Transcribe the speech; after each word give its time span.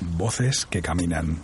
Voces 0.00 0.66
que 0.66 0.82
caminan. 0.82 1.42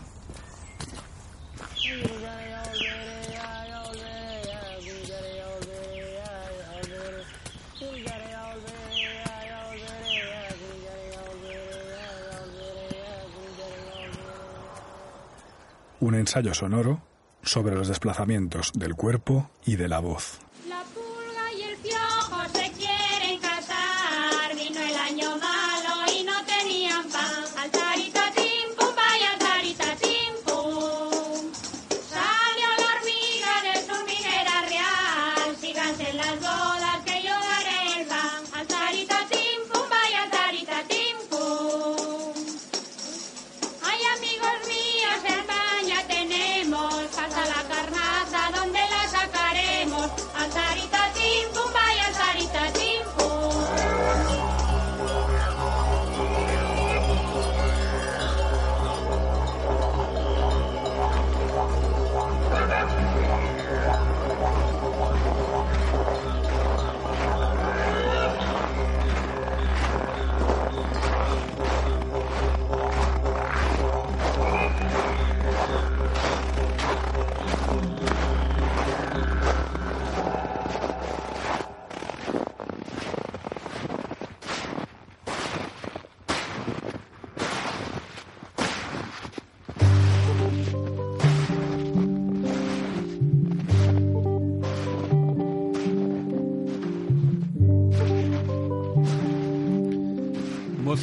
Un 16.00 16.14
ensayo 16.14 16.52
sonoro 16.52 17.00
sobre 17.42 17.74
los 17.74 17.88
desplazamientos 17.88 18.72
del 18.74 18.94
cuerpo 18.94 19.50
y 19.64 19.76
de 19.76 19.88
la 19.88 20.00
voz. 20.00 20.40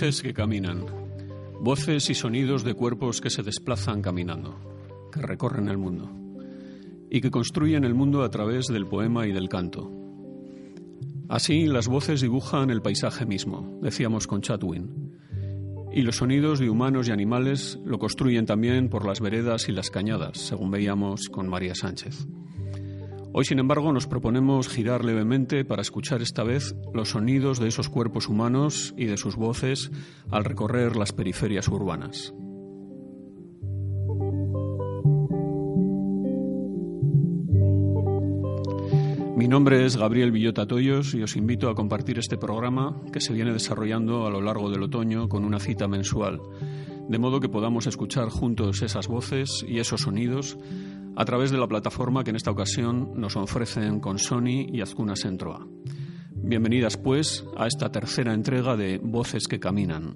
Voces 0.04 0.22
que 0.22 0.34
caminan. 0.34 0.86
Voces 1.62 2.10
y 2.10 2.14
sonidos 2.14 2.66
de 2.66 2.74
cuerpos 2.74 3.22
que 3.22 3.30
se 3.30 3.42
desplazan 3.42 4.02
caminando, 4.02 4.60
que 5.14 5.22
recorren 5.22 5.70
el 5.70 5.78
mundo 5.78 6.12
y 7.10 7.22
que 7.22 7.32
construyen 7.32 7.86
el 7.86 7.94
mundo 7.94 8.22
a 8.22 8.30
través 8.30 8.68
del 8.68 8.86
poema 8.86 9.26
y 9.28 9.32
del 9.32 9.48
canto. 9.48 9.90
Así, 11.30 11.68
las 11.68 11.88
voces 11.88 12.20
dibujan 12.20 12.70
el 12.70 12.82
paisaje 12.82 13.26
mismo, 13.26 13.80
decíamos 13.82 14.28
con 14.28 14.42
Chatwin, 14.42 15.14
y 15.94 16.02
los 16.02 16.18
sonidos 16.18 16.60
de 16.60 16.70
humanos 16.70 17.08
y 17.08 17.12
animales 17.12 17.80
lo 17.86 17.98
construyen 17.98 18.46
también 18.46 18.90
por 18.90 19.06
las 19.06 19.22
veredas 19.22 19.70
y 19.70 19.72
las 19.72 19.90
cañadas, 19.90 20.38
según 20.38 20.70
veíamos 20.70 21.30
con 21.30 21.48
María 21.48 21.76
Sánchez. 21.76 22.28
Hoy, 23.36 23.46
sin 23.46 23.58
embargo, 23.58 23.92
nos 23.92 24.06
proponemos 24.06 24.70
girar 24.70 25.04
levemente 25.04 25.66
para 25.66 25.82
escuchar 25.82 26.22
esta 26.22 26.44
vez 26.44 26.76
los 26.94 27.10
sonidos 27.10 27.60
de 27.60 27.68
esos 27.68 27.90
cuerpos 27.90 28.30
humanos 28.30 28.94
y 28.96 29.06
de 29.06 29.18
sus 29.18 29.38
voces 29.38 29.90
al 30.30 30.46
recorrer 30.46 30.96
las 30.96 31.14
periferias 31.14 31.68
urbanas. 31.68 32.32
Mi 39.36 39.48
nombre 39.48 39.84
es 39.84 39.98
Gabriel 39.98 40.32
Villota 40.32 40.68
Toyos 40.68 41.16
y 41.16 41.24
os 41.24 41.36
invito 41.36 41.72
a 41.72 41.76
compartir 41.76 42.20
este 42.20 42.38
programa 42.38 43.02
que 43.12 43.20
se 43.20 43.34
viene 43.34 43.52
desarrollando 43.52 44.28
a 44.28 44.30
lo 44.30 44.42
largo 44.42 44.70
del 44.70 44.84
otoño 44.84 45.28
con 45.28 45.44
una 45.44 45.60
cita 45.60 45.88
mensual, 45.88 46.40
de 47.10 47.18
modo 47.18 47.40
que 47.40 47.50
podamos 47.50 47.88
escuchar 47.88 48.30
juntos 48.30 48.84
esas 48.84 49.08
voces 49.08 49.66
y 49.68 49.80
esos 49.80 50.02
sonidos 50.02 50.56
a 51.16 51.26
través 51.26 51.52
de 51.52 51.58
la 51.58 51.68
plataforma 51.68 52.24
que 52.24 52.32
en 52.32 52.36
esta 52.36 52.52
ocasión 52.52 53.12
nos 53.16 53.36
ofrecen 53.36 54.00
con 54.00 54.20
Sony 54.20 54.68
y 54.72 54.82
Azcuna 54.82 55.16
Sentroa. 55.16 55.66
Bienvenidas, 56.32 56.98
pues, 56.98 57.46
a 57.56 57.68
esta 57.68 57.92
tercera 57.92 58.34
entrega 58.34 58.76
de 58.76 59.00
Voces 59.02 59.48
que 59.48 59.60
Caminan. 59.60 60.16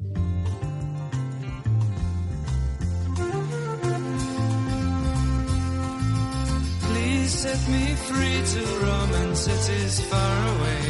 Set 7.28 7.70
me 7.70 7.86
free 8.08 8.42
to 8.54 8.62
roam 8.84 9.12
in 9.22 9.36
cities 9.36 10.00
far 10.10 10.38
away 10.56 10.84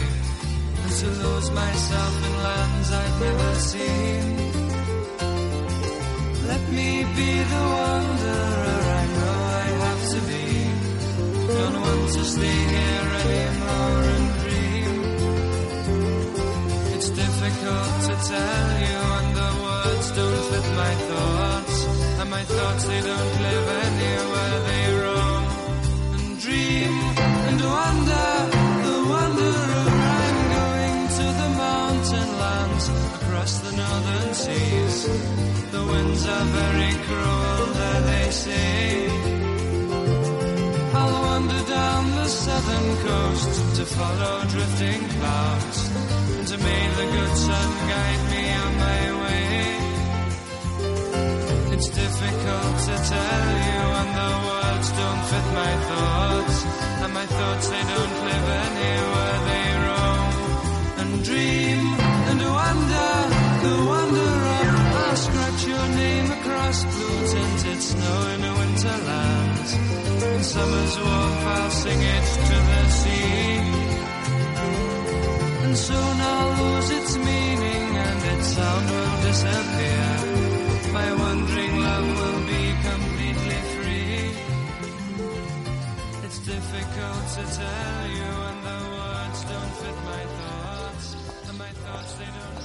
and 0.83 0.91
to 1.01 1.07
lose 1.07 1.51
myself 1.51 2.25
in 2.25 2.33
lands 2.43 2.91
I've 2.93 3.21
never 3.21 3.55
seen. 3.55 4.37
Let 6.47 6.63
me 6.69 7.03
be 7.17 7.31
the 7.51 7.63
wanderer 7.73 8.56
to 12.13 12.23
stay 12.23 12.59
here 12.75 13.09
anymore 13.21 14.03
and 14.15 14.27
dream. 14.41 14.93
It's 16.95 17.09
difficult 17.09 17.93
to 18.07 18.13
tell 18.31 18.69
you 18.87 18.99
and 19.17 19.29
the 19.41 19.51
words 19.65 20.07
don't 20.17 20.43
fit 20.49 20.67
my 20.83 20.93
thoughts. 21.09 21.75
And 22.19 22.29
my 22.29 22.43
thoughts 22.43 22.83
they 22.85 23.01
don't 23.01 23.35
live 23.47 23.67
anywhere 23.87 24.57
they 24.69 24.85
roam 25.03 25.43
and 26.15 26.39
dream 26.39 26.93
and 27.49 27.59
wonder. 27.75 28.29
The 28.87 28.97
wanderer 29.11 29.87
I'm 30.19 30.39
going 30.57 30.99
to 31.17 31.25
the 31.41 31.49
mountain 31.65 32.29
lands 32.43 32.85
across 33.15 33.51
the 33.65 33.71
northern 33.81 34.33
seas. 34.33 34.97
The 35.75 35.83
winds 35.91 36.23
are 36.25 36.47
very 36.59 36.93
cruel, 37.05 37.65
there 37.79 38.01
they 38.11 38.31
say. 38.31 39.06
The 42.67 42.73
southern 42.73 42.97
coast 43.07 43.75
to 43.77 43.85
follow 43.85 44.43
drifting 44.47 45.01
clouds. 45.19 45.79
And 46.37 46.47
to 46.47 46.57
may 46.57 46.83
the 46.99 47.05
good 47.15 47.37
sun 47.37 47.69
guide 47.91 48.23
me 48.31 48.43
on 48.63 48.71
my 48.85 49.01
way. 49.23 49.47
It's 51.73 51.89
difficult 51.89 52.75
to 52.87 52.95
tell 53.13 53.47
you, 53.67 53.81
and 53.99 54.11
the 54.21 54.31
words 54.47 54.87
don't 54.99 55.23
fit 55.31 55.47
my 55.61 55.73
thoughts. 55.89 56.57
And 57.03 57.13
my 57.13 57.25
thoughts, 57.25 57.69
they 57.69 57.83
don't 57.93 58.15
live 58.29 58.47
anywhere, 58.67 59.37
they 59.49 59.67
roam 59.85 60.33
and 61.01 61.23
dream 61.23 61.83
and 62.29 62.39
wonder. 62.57 63.13
The 63.63 63.75
wanderer, 63.89 64.73
I'll 65.03 65.15
scratch 65.15 65.61
your 65.67 65.87
name 66.01 66.31
across 66.31 66.77
blue 66.83 67.19
tinted 67.31 67.81
snow 67.81 68.17
in 68.33 68.43
a 68.43 68.53
winterland. 68.59 70.06
When 70.37 70.43
summer's 70.43 70.95
warm, 70.99 71.33
I'll 71.57 71.71
sing 71.71 71.99
it 71.99 72.25
to 72.49 72.57
the 72.69 72.83
sea. 72.99 73.57
And 75.63 75.75
soon 75.75 76.15
I'll 76.31 76.51
lose 76.61 76.89
its 76.91 77.17
meaning 77.17 77.85
and 78.05 78.19
its 78.33 78.47
sound 78.55 78.85
will 78.93 79.15
disappear. 79.29 80.09
My 80.93 81.09
wandering 81.21 81.75
love 81.79 82.07
will 82.21 82.41
be 82.53 82.63
completely 82.89 83.59
free. 83.73 84.29
It's 86.25 86.39
difficult 86.53 87.23
to 87.37 87.43
tell 87.61 88.01
you 88.17 88.29
when 88.41 88.57
the 88.69 88.79
words 88.93 89.39
don't 89.51 89.73
fit 89.81 89.97
my 90.13 90.23
thoughts. 90.37 91.07
And 91.47 91.57
my 91.57 91.71
thoughts, 91.81 92.13
they 92.13 92.29
don't 92.37 92.56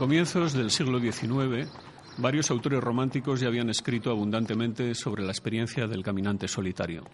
comienzos 0.00 0.54
del 0.54 0.70
siglo 0.70 0.98
XIX, 0.98 1.68
varios 2.16 2.50
autores 2.50 2.80
románticos 2.80 3.38
ya 3.38 3.48
habían 3.48 3.68
escrito 3.68 4.10
abundantemente 4.10 4.94
sobre 4.94 5.22
la 5.22 5.30
experiencia 5.30 5.86
del 5.86 6.02
caminante 6.02 6.48
solitario. 6.48 7.04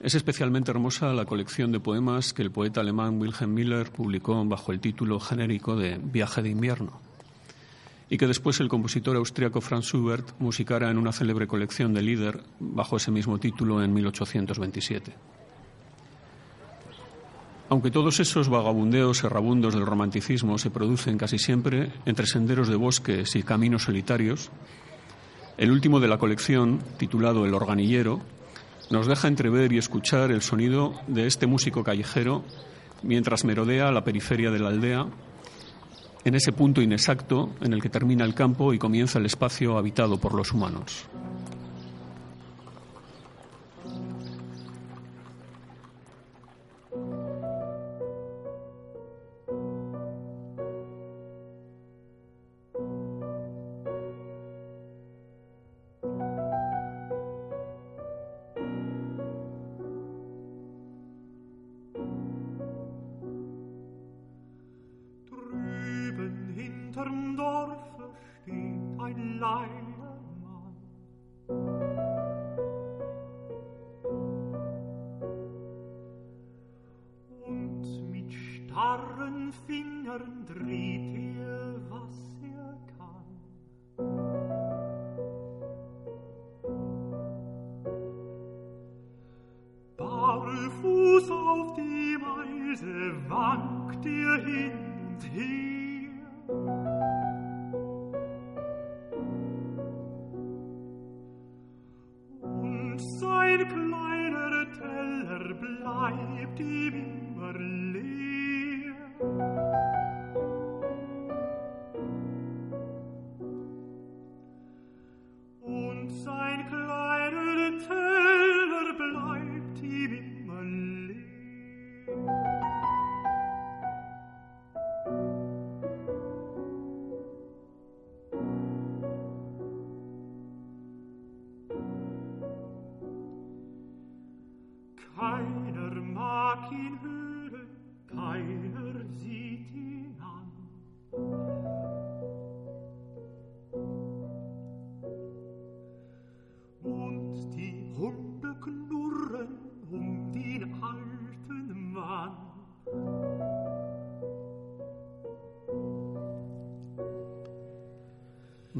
Es 0.00 0.14
especialmente 0.14 0.70
hermosa 0.70 1.12
la 1.12 1.26
colección 1.26 1.70
de 1.70 1.78
poemas 1.78 2.32
que 2.32 2.40
el 2.40 2.50
poeta 2.50 2.80
alemán 2.80 3.20
Wilhelm 3.20 3.52
Miller 3.52 3.90
publicó 3.92 4.42
bajo 4.46 4.72
el 4.72 4.80
título 4.80 5.20
genérico 5.20 5.76
de 5.76 6.00
Viaje 6.02 6.40
de 6.40 6.48
invierno, 6.48 7.02
y 8.08 8.16
que 8.16 8.26
después 8.26 8.60
el 8.60 8.68
compositor 8.70 9.16
austriaco 9.16 9.60
Franz 9.60 9.88
Schubert 9.88 10.40
musicara 10.40 10.90
en 10.90 10.96
una 10.96 11.12
célebre 11.12 11.46
colección 11.46 11.92
de 11.92 12.00
Lieder 12.00 12.44
bajo 12.60 12.96
ese 12.96 13.10
mismo 13.10 13.38
título 13.38 13.82
en 13.82 13.92
1827. 13.92 15.37
Aunque 17.70 17.90
todos 17.90 18.18
esos 18.20 18.48
vagabundeos 18.48 19.22
errabundos 19.24 19.74
del 19.74 19.84
romanticismo 19.84 20.56
se 20.56 20.70
producen 20.70 21.18
casi 21.18 21.38
siempre 21.38 21.92
entre 22.06 22.26
senderos 22.26 22.68
de 22.68 22.76
bosques 22.76 23.36
y 23.36 23.42
caminos 23.42 23.84
solitarios, 23.84 24.50
el 25.58 25.70
último 25.70 26.00
de 26.00 26.08
la 26.08 26.18
colección, 26.18 26.80
titulado 26.96 27.44
El 27.44 27.52
organillero, 27.52 28.20
nos 28.90 29.06
deja 29.06 29.28
entrever 29.28 29.72
y 29.72 29.78
escuchar 29.78 30.30
el 30.30 30.40
sonido 30.40 30.94
de 31.08 31.26
este 31.26 31.46
músico 31.46 31.84
callejero 31.84 32.42
mientras 33.02 33.44
merodea 33.44 33.92
la 33.92 34.04
periferia 34.04 34.50
de 34.50 34.58
la 34.60 34.68
aldea, 34.68 35.06
en 36.24 36.34
ese 36.34 36.52
punto 36.52 36.80
inexacto 36.80 37.50
en 37.60 37.72
el 37.72 37.82
que 37.82 37.90
termina 37.90 38.24
el 38.24 38.34
campo 38.34 38.72
y 38.72 38.78
comienza 38.78 39.18
el 39.18 39.26
espacio 39.26 39.76
habitado 39.78 40.18
por 40.18 40.34
los 40.34 40.52
humanos. 40.52 41.06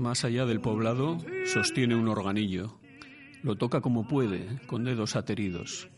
Más 0.08 0.24
allá 0.24 0.46
del 0.46 0.62
poblado, 0.62 1.18
sostiene 1.44 1.94
un 1.94 2.08
organillo. 2.08 2.80
Lo 3.42 3.56
toca 3.56 3.82
como 3.82 4.08
puede, 4.08 4.58
con 4.66 4.82
dedos 4.84 5.16
ateridos. 5.16 5.90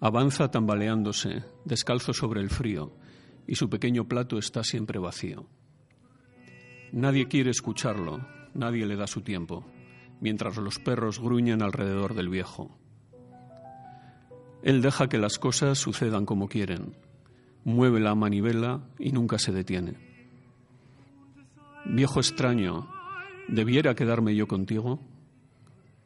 Avanza 0.00 0.50
tambaleándose, 0.50 1.44
descalzo 1.66 2.14
sobre 2.14 2.40
el 2.40 2.48
frío, 2.48 2.96
y 3.46 3.56
su 3.56 3.68
pequeño 3.68 4.08
plato 4.08 4.38
está 4.38 4.64
siempre 4.64 4.98
vacío. 4.98 5.50
Nadie 6.90 7.28
quiere 7.28 7.50
escucharlo, 7.50 8.26
nadie 8.54 8.86
le 8.86 8.96
da 8.96 9.06
su 9.06 9.20
tiempo, 9.20 9.66
mientras 10.22 10.56
los 10.56 10.78
perros 10.78 11.20
gruñen 11.20 11.60
alrededor 11.60 12.14
del 12.14 12.30
viejo. 12.30 12.74
Él 14.62 14.80
deja 14.80 15.10
que 15.10 15.18
las 15.18 15.38
cosas 15.38 15.76
sucedan 15.76 16.24
como 16.24 16.48
quieren, 16.48 16.96
mueve 17.64 18.00
la 18.00 18.14
manivela 18.14 18.80
y 18.98 19.12
nunca 19.12 19.38
se 19.38 19.52
detiene. 19.52 20.07
Viejo 21.90 22.20
extraño, 22.20 22.86
¿debiera 23.48 23.94
quedarme 23.94 24.36
yo 24.36 24.46
contigo? 24.46 25.00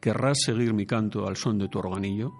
¿Querrás 0.01 0.39
seguir 0.45 0.73
mi 0.75 0.87
canto 0.87 1.27
al 1.27 1.37
son 1.37 1.59
de 1.59 1.69
tu 1.69 1.81
organillo? 1.81 2.33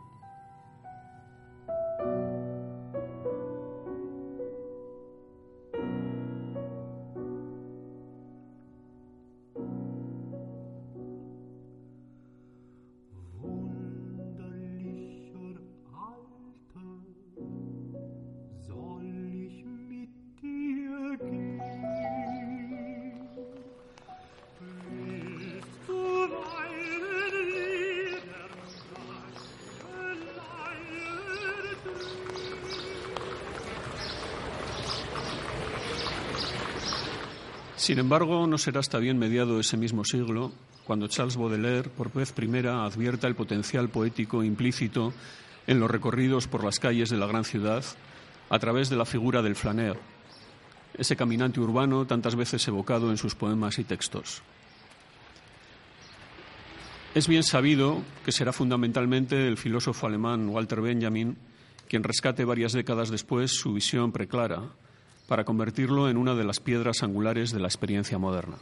Sin 37.83 37.99
embargo, 37.99 38.47
no 38.47 38.59
será 38.59 38.79
hasta 38.79 39.01
bien 39.01 39.19
mediado 39.19 39.59
ese 39.59 39.77
mismo 39.77 40.05
siglo 40.05 40.53
cuando 40.85 41.09
Charles 41.09 41.37
Baudelaire, 41.37 41.91
por 41.91 42.13
vez 42.13 42.31
primera, 42.31 42.85
advierta 42.85 43.27
el 43.27 43.35
potencial 43.35 43.89
poético 43.89 44.45
implícito 44.45 45.13
en 45.67 45.81
los 45.81 45.91
recorridos 45.91 46.47
por 46.47 46.63
las 46.63 46.79
calles 46.79 47.11
de 47.11 47.17
la 47.17 47.27
gran 47.27 47.43
ciudad 47.43 47.83
a 48.51 48.59
través 48.61 48.89
de 48.89 48.95
la 48.95 49.05
figura 49.05 49.43
del 49.43 49.57
flaneur, 49.57 49.99
ese 50.97 51.17
caminante 51.17 51.59
urbano 51.59 52.07
tantas 52.07 52.37
veces 52.37 52.69
evocado 52.69 53.11
en 53.11 53.17
sus 53.17 53.35
poemas 53.35 53.81
y 53.81 53.83
textos. 53.83 54.43
Es 57.17 57.27
bien 57.27 57.43
sabido 57.43 58.01
que 58.25 58.31
será 58.31 58.53
fundamentalmente 58.53 59.49
el 59.49 59.57
filósofo 59.57 60.07
alemán 60.07 60.49
Walter 60.51 60.83
Benjamin 60.83 61.37
quien 61.89 62.05
rescate 62.05 62.45
varias 62.45 62.75
décadas 62.75 63.11
después 63.11 63.51
su 63.51 63.73
visión 63.73 64.13
preclara 64.13 64.71
para 65.27 65.45
convertirlo 65.45 66.09
en 66.09 66.17
una 66.17 66.35
de 66.35 66.45
las 66.45 66.61
piedras 66.61 67.03
angulares 67.03 67.53
de 67.53 67.61
la 67.61 67.69
experiencia 67.69 68.19
moderna. 68.19 68.57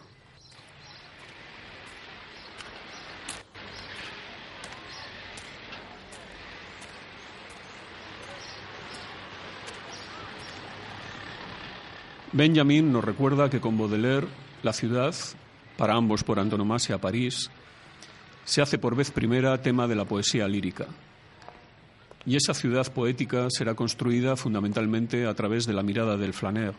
Benjamin 12.32 12.92
nos 12.92 13.04
recuerda 13.04 13.50
que 13.50 13.60
con 13.60 13.76
Baudelaire 13.76 14.28
la 14.62 14.72
ciudad, 14.72 15.14
para 15.76 15.94
ambos 15.94 16.22
por 16.22 16.38
antonomasia 16.38 16.98
París, 16.98 17.50
se 18.44 18.62
hace 18.62 18.78
por 18.78 18.94
vez 18.94 19.10
primera 19.10 19.60
tema 19.60 19.88
de 19.88 19.96
la 19.96 20.04
poesía 20.04 20.46
lírica. 20.46 20.86
Y 22.26 22.36
esa 22.36 22.54
ciudad 22.54 22.92
poética 22.92 23.48
será 23.50 23.74
construida 23.74 24.36
fundamentalmente 24.36 25.26
a 25.26 25.34
través 25.34 25.66
de 25.66 25.72
la 25.72 25.82
mirada 25.82 26.16
del 26.16 26.34
flaneur, 26.34 26.74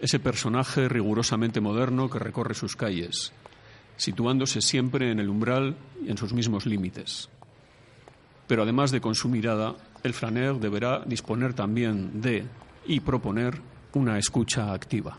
ese 0.00 0.20
personaje 0.20 0.88
rigurosamente 0.88 1.60
moderno 1.60 2.08
que 2.08 2.20
recorre 2.20 2.54
sus 2.54 2.76
calles, 2.76 3.32
situándose 3.96 4.60
siempre 4.60 5.10
en 5.10 5.18
el 5.18 5.28
umbral 5.28 5.76
y 6.04 6.10
en 6.10 6.16
sus 6.16 6.32
mismos 6.32 6.66
límites. 6.66 7.28
Pero 8.46 8.62
además 8.62 8.92
de 8.92 9.00
con 9.00 9.14
su 9.14 9.28
mirada, 9.28 9.74
el 10.02 10.14
flaneur 10.14 10.60
deberá 10.60 11.02
disponer 11.04 11.52
también 11.54 12.20
de 12.20 12.46
y 12.86 13.00
proponer 13.00 13.60
una 13.92 14.18
escucha 14.18 14.72
activa. 14.72 15.18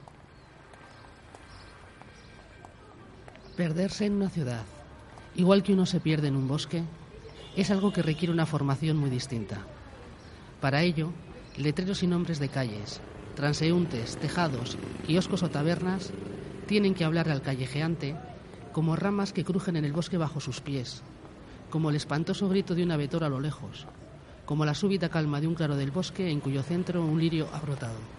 Perderse 3.58 4.06
en 4.06 4.14
una 4.14 4.30
ciudad, 4.30 4.64
igual 5.36 5.62
que 5.62 5.74
uno 5.74 5.86
se 5.86 6.00
pierde 6.00 6.30
en 6.30 6.38
un 6.38 6.48
bosque, 6.48 6.84
es 7.56 7.72
algo 7.72 7.92
que 7.92 8.02
requiere 8.02 8.34
una 8.34 8.46
formación 8.46 8.98
muy 8.98 9.10
distinta. 9.10 9.66
Para 10.62 10.84
ello, 10.84 11.12
letreros 11.58 12.04
y 12.04 12.08
nombres 12.08 12.40
de 12.40 12.50
calles, 12.50 13.02
transeúntes, 13.36 14.18
tejados, 14.18 14.78
kioscos 15.06 15.44
o 15.44 15.50
tabernas 15.50 16.12
tienen 16.68 16.94
que 16.94 17.06
hablar 17.06 17.30
al 17.30 17.42
callejeante 17.42 18.16
como 18.72 18.96
ramas 18.96 19.34
que 19.34 19.44
crujen 19.44 19.76
en 19.76 19.86
el 19.86 19.94
bosque 19.94 20.18
bajo 20.18 20.40
sus 20.40 20.62
pies, 20.62 21.02
como 21.70 21.90
el 21.90 21.96
espantoso 21.96 22.48
grito 22.50 22.76
de 22.76 22.84
una 22.84 22.98
vetora 22.98 23.28
a 23.28 23.30
lo 23.30 23.40
lejos, 23.40 23.88
como 24.46 24.66
la 24.66 24.74
súbita 24.74 25.10
calma 25.10 25.42
de 25.42 25.48
un 25.48 25.56
claro 25.56 25.76
del 25.76 25.92
bosque 25.92 26.30
en 26.30 26.40
cuyo 26.40 26.64
centro 26.64 27.04
un 27.04 27.20
lirio 27.20 27.48
ha 27.54 27.60
brotado. 27.60 28.19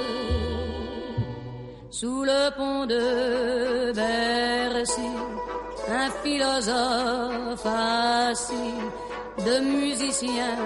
sous 1.91 2.23
le 2.23 2.49
pont 2.55 2.85
de 2.85 3.91
Bercy, 3.91 5.11
un 5.89 6.09
philosophe 6.23 7.65
assis, 7.65 8.79
de 9.45 9.59
musiciens, 9.59 10.57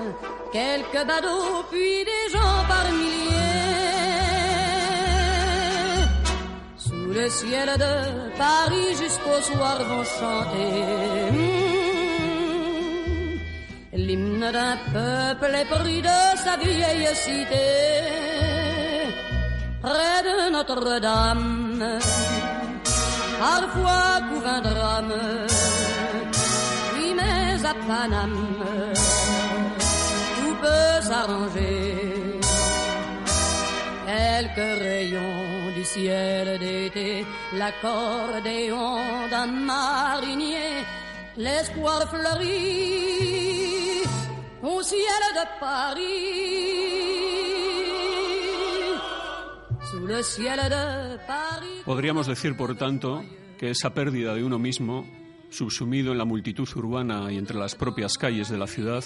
quelques 0.54 1.04
badauds, 1.08 1.64
puis 1.72 2.06
des 2.12 2.26
gens 2.32 2.64
par 2.68 2.86
milliers. 2.92 3.34
Sous 6.78 7.12
le 7.20 7.28
ciel 7.30 7.70
de 7.86 8.38
Paris 8.38 8.92
jusqu'au 9.02 9.42
soir 9.42 9.78
vont 9.90 10.04
chanter. 10.04 10.74
hmm, 11.32 11.66
L'hymne 13.94 14.52
d'un 14.58 14.78
peuple 14.94 15.56
épris 15.64 16.02
de 16.04 16.20
sa 16.38 16.56
vieille 16.58 17.16
cité 17.16 18.35
Notre-Dame. 20.68 22.00
Parfois 23.40 24.22
couvre 24.30 24.48
un 24.48 24.62
drame, 24.62 25.14
oui 26.96 27.14
mais 27.16 27.64
à 27.64 27.74
Paname, 27.88 28.48
tout 30.36 30.56
peut 30.62 31.02
s'arranger. 31.02 32.40
Quelques 34.08 34.80
rayons 34.82 35.72
du 35.76 35.84
ciel 35.84 36.58
d'été, 36.58 37.26
l'accordéon 37.54 38.98
d'un 39.30 39.48
marinier, 39.48 40.84
l'espoir 41.38 42.10
fleurit 42.10 44.04
au 44.64 44.82
ciel 44.82 45.24
de 45.36 45.46
Paris. 45.60 47.05
Podríamos 51.86 52.28
decir, 52.28 52.56
por 52.56 52.76
tanto, 52.76 53.24
que 53.58 53.72
esa 53.72 53.94
pérdida 53.94 54.36
de 54.36 54.44
uno 54.44 54.60
mismo, 54.60 55.06
subsumido 55.50 56.12
en 56.12 56.18
la 56.18 56.26
multitud 56.26 56.68
urbana 56.76 57.32
y 57.32 57.38
entre 57.38 57.58
las 57.58 57.76
propias 57.76 58.14
calles 58.18 58.50
de 58.50 58.58
la 58.58 58.68
ciudad, 58.68 59.04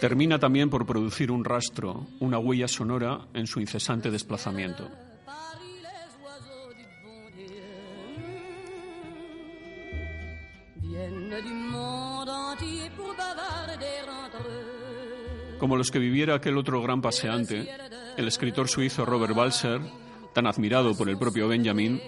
termina 0.00 0.38
también 0.38 0.70
por 0.70 0.86
producir 0.86 1.30
un 1.30 1.44
rastro, 1.44 2.06
una 2.20 2.38
huella 2.38 2.68
sonora 2.68 3.26
en 3.34 3.46
su 3.46 3.60
incesante 3.60 4.10
desplazamiento. 4.10 4.88
Como 15.58 15.76
los 15.76 15.90
que 15.90 15.98
viviera 15.98 16.34
aquel 16.34 16.58
otro 16.58 16.82
gran 16.82 17.00
paseante, 17.00 17.68
el 18.16 18.28
escritor 18.28 18.68
suizo 18.68 19.04
Robert 19.04 19.34
Balser, 19.34 19.80
tan 20.32 20.46
admirado 20.46 20.94
por 20.96 21.08
el 21.08 21.18
propio 21.18 21.48
Benjamin, 21.48 22.00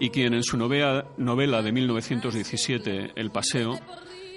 y 0.00 0.10
quien 0.10 0.34
en 0.34 0.42
su 0.42 0.56
novela, 0.56 1.06
novela 1.16 1.62
de 1.62 1.72
1917, 1.72 3.12
El 3.14 3.30
Paseo, 3.30 3.78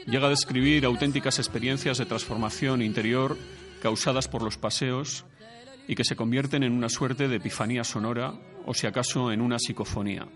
llega 0.06 0.28
a 0.28 0.30
describir 0.30 0.86
auténticas 0.86 1.40
experiencias 1.40 1.98
de 1.98 2.06
transformación 2.06 2.82
interior 2.82 3.38
causadas 3.82 4.28
por 4.28 4.42
los 4.42 4.58
paseos 4.58 5.26
y 5.88 5.96
que 5.96 6.04
se 6.04 6.16
convierten 6.16 6.64
en 6.64 6.74
una 6.74 6.90
suerte 6.90 7.28
de 7.28 7.38
epifanía 7.38 7.84
sonora 7.84 8.34
o 8.66 8.74
si 8.74 8.88
acaso 8.88 9.32
en 9.32 9.42
una 9.42 9.60
psicofonía. 9.60 10.28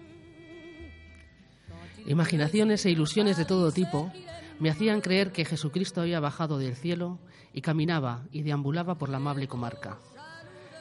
Imaginaciones 2.06 2.86
e 2.86 2.92
ilusiones 2.92 3.38
de 3.38 3.46
todo 3.46 3.72
tipo 3.72 4.12
me 4.60 4.70
hacían 4.70 5.02
creer 5.02 5.32
que 5.32 5.46
Jesucristo 5.46 6.02
había 6.02 6.20
bajado 6.20 6.58
del 6.58 6.76
cielo 6.76 7.20
y 7.54 7.62
caminaba 7.62 8.24
y 8.32 8.42
deambulaba 8.44 8.98
por 8.98 9.10
la 9.10 9.18
amable 9.18 9.48
comarca. 9.48 9.98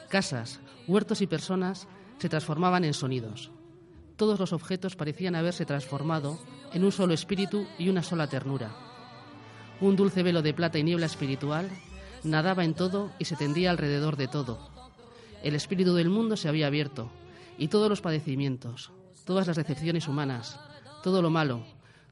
Casas, 0.09 0.59
huertos 0.87 1.21
y 1.21 1.27
personas 1.27 1.87
se 2.17 2.29
transformaban 2.29 2.83
en 2.83 2.95
sonidos. 2.95 3.51
Todos 4.15 4.39
los 4.39 4.53
objetos 4.53 4.95
parecían 4.95 5.35
haberse 5.35 5.65
transformado 5.65 6.39
en 6.73 6.83
un 6.83 6.91
solo 6.91 7.13
espíritu 7.13 7.67
y 7.77 7.89
una 7.89 8.01
sola 8.01 8.27
ternura. 8.27 8.75
Un 9.79 9.95
dulce 9.95 10.23
velo 10.23 10.41
de 10.41 10.53
plata 10.53 10.79
y 10.79 10.83
niebla 10.83 11.05
espiritual 11.05 11.69
nadaba 12.23 12.65
en 12.65 12.73
todo 12.73 13.11
y 13.19 13.25
se 13.25 13.35
tendía 13.35 13.69
alrededor 13.69 14.17
de 14.17 14.27
todo. 14.27 14.69
El 15.43 15.53
espíritu 15.53 15.93
del 15.93 16.09
mundo 16.09 16.35
se 16.37 16.49
había 16.49 16.67
abierto 16.67 17.11
y 17.59 17.67
todos 17.67 17.87
los 17.87 18.01
padecimientos, 18.01 18.91
todas 19.25 19.45
las 19.45 19.57
decepciones 19.57 20.07
humanas, 20.07 20.59
todo 21.03 21.21
lo 21.21 21.29
malo, 21.29 21.63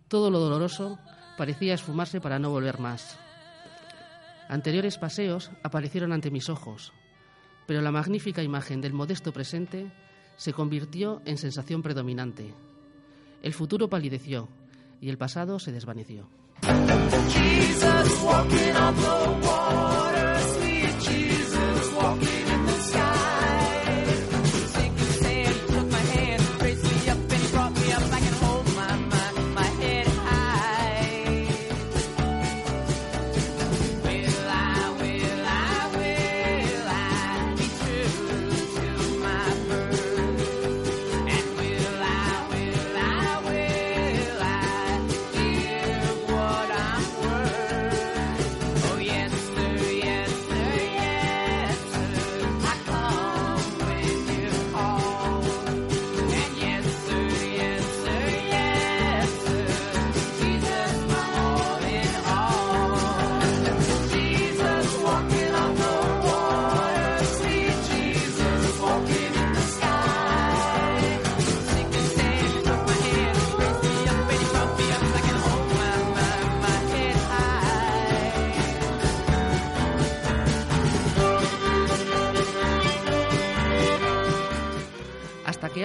todo 0.07 0.29
lo 0.29 0.39
doloroso 0.39 0.99
parecía 1.35 1.73
esfumarse 1.73 2.21
para 2.21 2.37
no 2.37 2.51
volver 2.51 2.79
más. 2.79 3.17
Anteriores 4.47 4.99
paseos 4.99 5.49
aparecieron 5.63 6.13
ante 6.13 6.31
mis 6.31 6.47
ojos, 6.47 6.93
pero 7.67 7.81
la 7.81 7.91
magnífica 7.91 8.41
imagen 8.41 8.81
del 8.81 8.93
modesto 8.93 9.31
presente 9.31 9.91
se 10.37 10.53
convirtió 10.53 11.21
en 11.25 11.37
sensación 11.37 11.83
predominante. 11.83 12.53
El 13.43 13.53
futuro 13.53 13.89
palideció 13.89 14.47
y 14.99 15.09
el 15.09 15.17
pasado 15.17 15.59
se 15.59 15.71
desvaneció. 15.71 16.27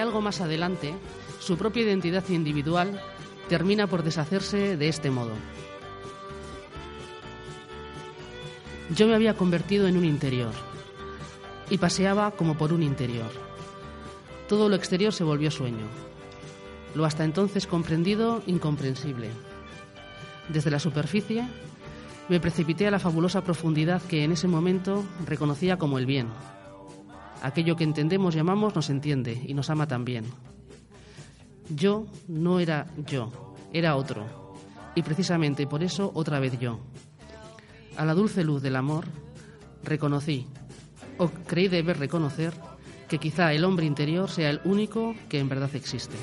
Algo 0.03 0.21
más 0.21 0.41
adelante, 0.41 0.95
su 1.41 1.57
propia 1.57 1.83
identidad 1.83 2.29
individual 2.29 3.01
termina 3.49 3.87
por 3.87 4.03
deshacerse 4.03 4.77
de 4.77 4.89
este 4.89 5.11
modo. 5.11 5.33
Yo 8.95 9.07
me 9.07 9.15
había 9.15 9.35
convertido 9.35 9.87
en 9.87 9.97
un 9.97 10.05
interior 10.05 10.53
y 11.71 11.79
paseaba 11.79 12.33
como 12.33 12.57
por 12.59 12.73
un 12.73 12.83
interior. 12.83 13.31
Todo 14.49 14.69
lo 14.69 14.77
exterior 14.77 15.13
se 15.13 15.25
volvió 15.25 15.51
sueño, 15.51 15.87
lo 16.95 17.07
hasta 17.07 17.25
entonces 17.25 17.67
comprendido 17.67 18.43
incomprensible. 18.47 19.31
Desde 20.49 20.71
la 20.71 20.79
superficie 20.79 21.47
me 22.29 22.41
precipité 22.41 22.87
a 22.87 22.91
la 22.91 22.99
fabulosa 22.99 23.43
profundidad 23.43 24.03
que 24.03 24.25
en 24.25 24.33
ese 24.33 24.49
momento 24.49 25.05
reconocía 25.27 25.79
como 25.79 25.99
el 25.99 26.07
bien. 26.07 26.29
Aquello 27.43 27.75
que 27.75 27.85
entendemos 27.85 28.37
y 28.37 28.39
amamos 28.39 28.75
nos 28.75 28.89
entiende 28.89 29.43
y 29.45 29.53
nos 29.53 29.69
ama 29.69 29.89
también. 29.89 30.25
Yo 31.69 32.07
no 32.29 32.61
era 32.61 32.87
yo, 33.07 33.33
era 33.73 33.97
otro. 33.97 34.55
Y 34.95 35.03
precisamente 35.03 35.67
por 35.67 35.83
eso 35.83 36.13
otra 36.15 36.39
vez 36.39 36.59
yo. 36.61 36.79
A 37.97 38.05
la 38.05 38.15
dulce 38.15 38.45
luz 38.45 38.63
del 38.63 38.77
amor 38.77 39.07
reconocí, 39.83 40.47
o 41.19 41.29
creí 41.29 41.69
deber 41.69 41.99
reconocer, 41.99 42.55
que 43.09 43.19
quizá 43.19 43.53
el 43.53 43.65
hombre 43.65 43.87
interior 43.87 44.31
sea 44.31 44.49
el 44.49 44.61
único 44.65 45.15
que 45.29 45.41
en 45.41 45.49
verdad 45.49 45.75
existe. 45.75 46.17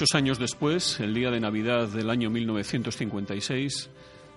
Muchos 0.00 0.14
años 0.14 0.38
después, 0.38 0.98
el 1.00 1.12
día 1.12 1.30
de 1.30 1.40
Navidad 1.40 1.86
del 1.86 2.08
año 2.08 2.30
1956, 2.30 3.90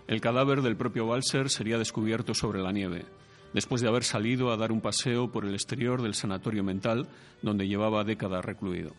el 0.10 0.19
cadáver 0.19 0.62
del 0.62 0.76
propio 0.76 1.08
Balser 1.08 1.49
sería 1.49 1.78
descubierto 1.78 2.34
sobre 2.34 2.62
la 2.62 2.73
nieve, 2.73 3.06
después 3.54 3.82
de 3.82 3.88
haber 3.88 4.04
salido 4.04 4.52
a 4.52 4.58
dar 4.58 4.73
un 4.73 4.82
paseo 4.82 5.32
por 5.32 5.45
el 5.45 5.54
exterior 5.54 6.02
del 6.02 6.15
sanatorio 6.15 6.65
mental 6.65 7.08
donde 7.41 7.69
llevaba 7.69 8.04
décadas 8.04 8.43
recluido. 8.43 8.91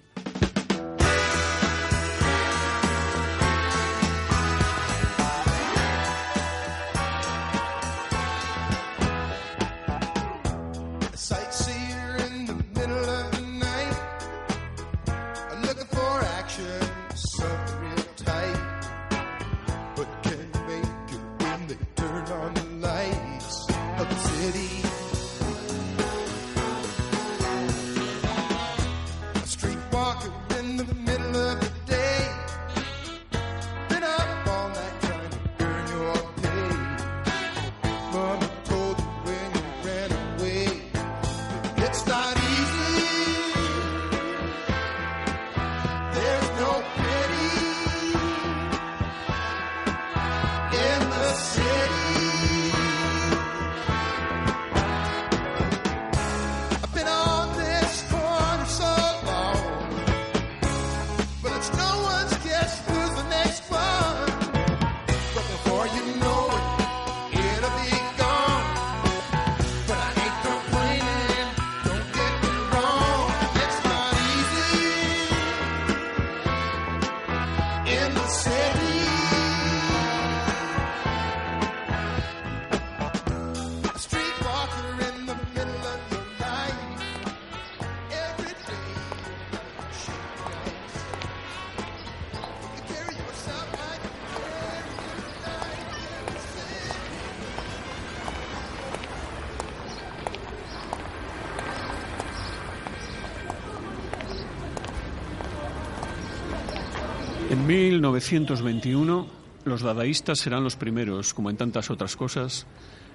En 107.64 107.68
1921, 107.68 109.26
los 109.64 109.80
dadaístas 109.80 110.38
serán 110.38 110.64
los 110.64 110.76
primeros, 110.76 111.32
como 111.32 111.48
en 111.48 111.56
tantas 111.56 111.90
otras 111.90 112.14
cosas, 112.14 112.66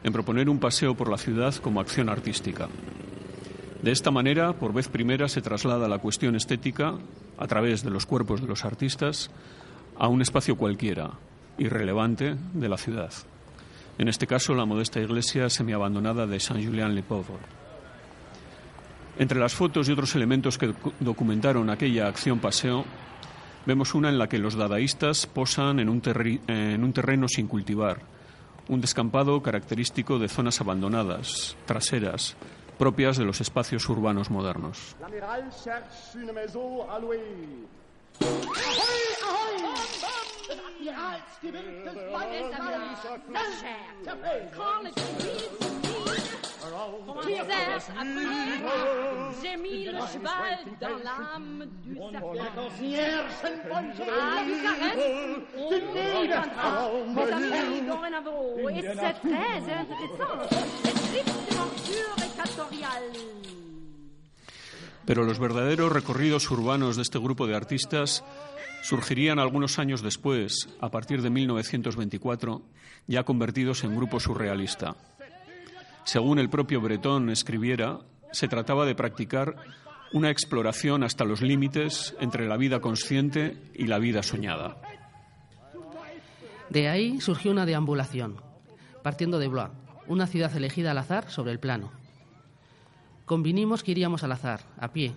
en 0.03 0.11
proponer 0.11 0.49
un 0.49 0.57
paseo 0.57 0.95
por 0.95 1.07
la 1.07 1.19
ciudad 1.19 1.53
como 1.57 1.79
acción 1.79 2.09
artística. 2.09 2.67
De 3.83 3.91
esta 3.91 4.09
manera, 4.09 4.53
por 4.53 4.73
vez 4.73 4.87
primera, 4.87 5.27
se 5.27 5.43
traslada 5.43 5.87
la 5.87 5.99
cuestión 5.99 6.35
estética, 6.35 6.95
a 7.37 7.45
través 7.45 7.83
de 7.83 7.91
los 7.91 8.07
cuerpos 8.07 8.41
de 8.41 8.47
los 8.47 8.65
artistas, 8.65 9.29
a 9.99 10.07
un 10.07 10.23
espacio 10.23 10.57
cualquiera, 10.57 11.11
irrelevante, 11.59 12.35
de 12.53 12.69
la 12.69 12.77
ciudad. 12.77 13.13
En 13.99 14.07
este 14.07 14.25
caso, 14.25 14.55
la 14.55 14.65
modesta 14.65 14.99
iglesia 14.99 15.47
semiabandonada 15.51 16.25
de 16.25 16.39
Saint-Julien-le-Pauvre. 16.39 17.37
Entre 19.19 19.39
las 19.39 19.53
fotos 19.53 19.87
y 19.87 19.91
otros 19.91 20.15
elementos 20.15 20.57
que 20.57 20.69
docu- 20.69 20.93
documentaron 20.99 21.69
aquella 21.69 22.07
acción 22.07 22.39
paseo, 22.39 22.83
vemos 23.65 23.93
una 23.95 24.09
en 24.09 24.17
la 24.17 24.27
que 24.27 24.37
los 24.39 24.55
dadaístas 24.55 25.25
posan 25.27 25.79
en 25.79 25.89
un, 25.89 26.01
terri- 26.01 26.41
en 26.47 26.83
un 26.83 26.93
terreno 26.93 27.27
sin 27.27 27.47
cultivar, 27.47 27.99
un 28.67 28.81
descampado 28.81 29.41
característico 29.41 30.19
de 30.19 30.27
zonas 30.29 30.61
abandonadas, 30.61 31.55
traseras, 31.65 32.35
propias 32.77 33.17
de 33.17 33.25
los 33.25 33.41
espacios 33.41 33.87
urbanos 33.89 34.29
modernos. 34.29 34.95
Princesse, 47.21 47.89
appelez-moi. 47.89 49.33
J'ai 49.41 49.57
mis 49.57 49.85
le 49.85 49.99
cheval 50.11 50.59
dans 50.79 50.97
l'âme 51.03 51.65
du 51.83 51.95
serpent. 51.95 53.83
Ah, 54.11 54.43
du 54.45 54.61
caresse 54.61 55.05
On 55.57 55.67
entendra 56.95 57.39
mes 57.39 57.57
amis 57.57 57.81
dorénavant. 57.81 58.41
Et 58.69 58.81
c'est 58.81 58.95
très 58.95 59.57
intéressant. 59.79 60.35
C'est 60.83 61.23
tristement 61.23 62.15
équatorial. 62.17 63.03
Pero 65.05 65.23
los 65.23 65.39
verdaderos 65.39 65.91
recorridos 65.91 66.51
urbanos 66.51 66.95
de 66.95 67.01
este 67.01 67.17
grupo 67.17 67.47
de 67.47 67.55
artistas 67.55 68.23
surgirían 68.83 69.39
algunos 69.39 69.79
años 69.79 70.01
después, 70.01 70.69
a 70.79 70.89
partir 70.89 71.21
de 71.21 71.29
1924, 71.29 72.61
ya 73.07 73.23
convertidos 73.23 73.83
en 73.83 73.95
grupo 73.95 74.19
surrealista. 74.19 74.95
Según 76.11 76.39
el 76.39 76.49
propio 76.49 76.81
Breton 76.81 77.29
escribiera, 77.29 77.99
se 78.31 78.47
trataba 78.47 78.87
de 78.87 78.95
practicar 78.95 79.57
una 80.11 80.31
exploración 80.31 81.03
hasta 81.03 81.23
los 81.23 81.43
límites 81.43 82.15
entre 82.19 82.47
la 82.47 82.57
vida 82.57 82.79
consciente 82.79 83.61
y 83.75 83.85
la 83.85 83.99
vida 83.99 84.23
soñada. 84.23 84.81
De 86.67 86.89
ahí 86.89 87.21
surgió 87.21 87.51
una 87.51 87.67
deambulación, 87.67 88.37
partiendo 89.03 89.37
de 89.37 89.49
Blois, 89.49 89.69
una 90.07 90.25
ciudad 90.25 90.57
elegida 90.57 90.89
al 90.89 90.97
azar 90.97 91.29
sobre 91.29 91.51
el 91.51 91.59
plano. 91.59 91.91
Convinimos 93.25 93.83
que 93.83 93.91
iríamos 93.91 94.23
al 94.23 94.31
azar, 94.31 94.61
a 94.79 94.91
pie, 94.91 95.13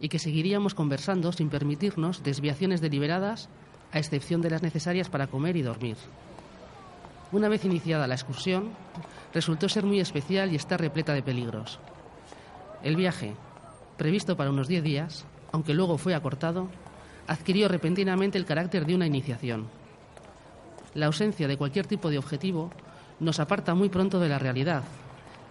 y 0.00 0.08
que 0.08 0.18
seguiríamos 0.18 0.74
conversando 0.74 1.30
sin 1.30 1.50
permitirnos 1.50 2.24
desviaciones 2.24 2.80
deliberadas, 2.80 3.48
a 3.92 4.00
excepción 4.00 4.40
de 4.40 4.50
las 4.50 4.64
necesarias 4.64 5.08
para 5.08 5.28
comer 5.28 5.56
y 5.56 5.62
dormir. 5.62 5.98
Una 7.30 7.48
vez 7.48 7.64
iniciada 7.64 8.08
la 8.08 8.14
excursión, 8.16 8.72
resultó 9.34 9.68
ser 9.68 9.84
muy 9.84 10.00
especial 10.00 10.52
y 10.52 10.56
estar 10.56 10.80
repleta 10.80 11.14
de 11.14 11.22
peligros. 11.22 11.78
El 12.82 12.96
viaje, 12.96 13.34
previsto 13.96 14.36
para 14.36 14.50
unos 14.50 14.68
10 14.68 14.82
días, 14.82 15.24
aunque 15.52 15.74
luego 15.74 15.98
fue 15.98 16.14
acortado, 16.14 16.68
adquirió 17.26 17.68
repentinamente 17.68 18.38
el 18.38 18.44
carácter 18.44 18.86
de 18.86 18.94
una 18.94 19.06
iniciación. 19.06 19.68
La 20.94 21.06
ausencia 21.06 21.48
de 21.48 21.56
cualquier 21.56 21.86
tipo 21.86 22.10
de 22.10 22.18
objetivo 22.18 22.70
nos 23.20 23.40
aparta 23.40 23.74
muy 23.74 23.88
pronto 23.88 24.20
de 24.20 24.28
la 24.28 24.38
realidad 24.38 24.82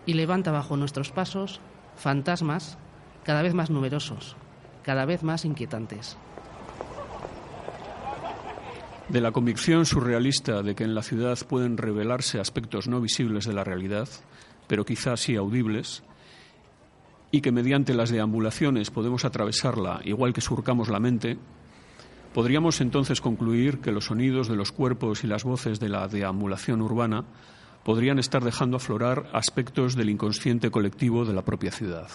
y 0.05 0.13
levanta 0.13 0.51
bajo 0.51 0.77
nuestros 0.77 1.11
pasos 1.11 1.59
fantasmas 1.95 2.77
cada 3.23 3.41
vez 3.41 3.53
más 3.53 3.69
numerosos, 3.69 4.35
cada 4.83 5.05
vez 5.05 5.23
más 5.23 5.45
inquietantes. 5.45 6.17
De 9.11 9.19
la 9.19 9.33
convicción 9.33 9.85
surrealista 9.85 10.63
de 10.63 10.73
que 10.73 10.85
en 10.85 10.95
la 10.95 11.03
ciudad 11.03 11.37
pueden 11.45 11.75
revelarse 11.75 12.39
aspectos 12.39 12.87
no 12.87 13.01
visibles 13.01 13.45
de 13.45 13.51
la 13.51 13.65
realidad, 13.65 14.07
pero 14.67 14.85
quizás 14.85 15.19
sí 15.19 15.35
audibles, 15.35 16.01
y 17.29 17.41
que 17.41 17.51
mediante 17.51 17.93
las 17.93 18.09
deambulaciones 18.09 18.89
podemos 18.89 19.25
atravesarla 19.25 19.99
igual 20.05 20.31
que 20.31 20.39
surcamos 20.39 20.87
la 20.87 21.01
mente, 21.01 21.37
podríamos 22.33 22.79
entonces 22.79 23.19
concluir 23.19 23.79
que 23.79 23.91
los 23.91 24.05
sonidos 24.05 24.47
de 24.47 24.55
los 24.55 24.71
cuerpos 24.71 25.25
y 25.25 25.27
las 25.27 25.43
voces 25.43 25.81
de 25.81 25.89
la 25.89 26.07
deambulación 26.07 26.81
urbana 26.81 27.25
podrían 27.83 28.17
estar 28.17 28.45
dejando 28.45 28.77
aflorar 28.77 29.29
aspectos 29.33 29.97
del 29.97 30.09
inconsciente 30.09 30.71
colectivo 30.71 31.25
de 31.25 31.33
la 31.33 31.41
propia 31.41 31.71
ciudad. 31.71 32.07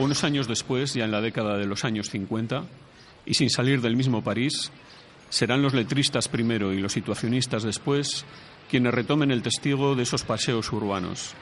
Algunos 0.00 0.24
años 0.24 0.48
después, 0.48 0.94
ya 0.94 1.04
en 1.04 1.10
la 1.10 1.20
década 1.20 1.58
de 1.58 1.66
los 1.66 1.84
años 1.84 2.08
50, 2.08 2.64
y 3.26 3.34
sin 3.34 3.50
salir 3.50 3.82
del 3.82 3.96
mismo 3.96 4.24
París, 4.24 4.72
serán 5.28 5.60
los 5.60 5.74
letristas 5.74 6.26
primero 6.26 6.72
y 6.72 6.80
los 6.80 6.94
situacionistas 6.94 7.64
después 7.64 8.24
quienes 8.70 8.94
retomen 8.94 9.30
el 9.30 9.42
testigo 9.42 9.94
de 9.94 10.04
esos 10.04 10.24
paseos 10.24 10.72
urbanos, 10.72 11.34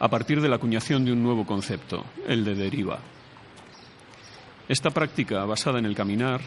a 0.00 0.10
partir 0.10 0.42
de 0.42 0.50
la 0.50 0.56
acuñación 0.56 1.06
de 1.06 1.12
un 1.12 1.22
nuevo 1.22 1.46
concepto, 1.46 2.04
el 2.28 2.44
de 2.44 2.54
deriva. 2.54 2.98
Esta 4.68 4.90
práctica, 4.90 5.42
basada 5.46 5.78
en 5.78 5.86
el 5.86 5.94
caminar, 5.94 6.42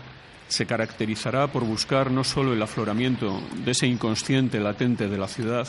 se 0.48 0.68
caracterizará 0.68 1.48
por 1.48 1.64
buscar 1.64 2.12
no 2.12 2.24
solo 2.24 2.54
el 2.54 2.62
afloramiento 2.62 3.42
de 3.66 3.72
ese 3.72 3.88
inconsciente 3.88 4.60
latente 4.60 5.08
de 5.08 5.18
la 5.18 5.28
ciudad, 5.28 5.68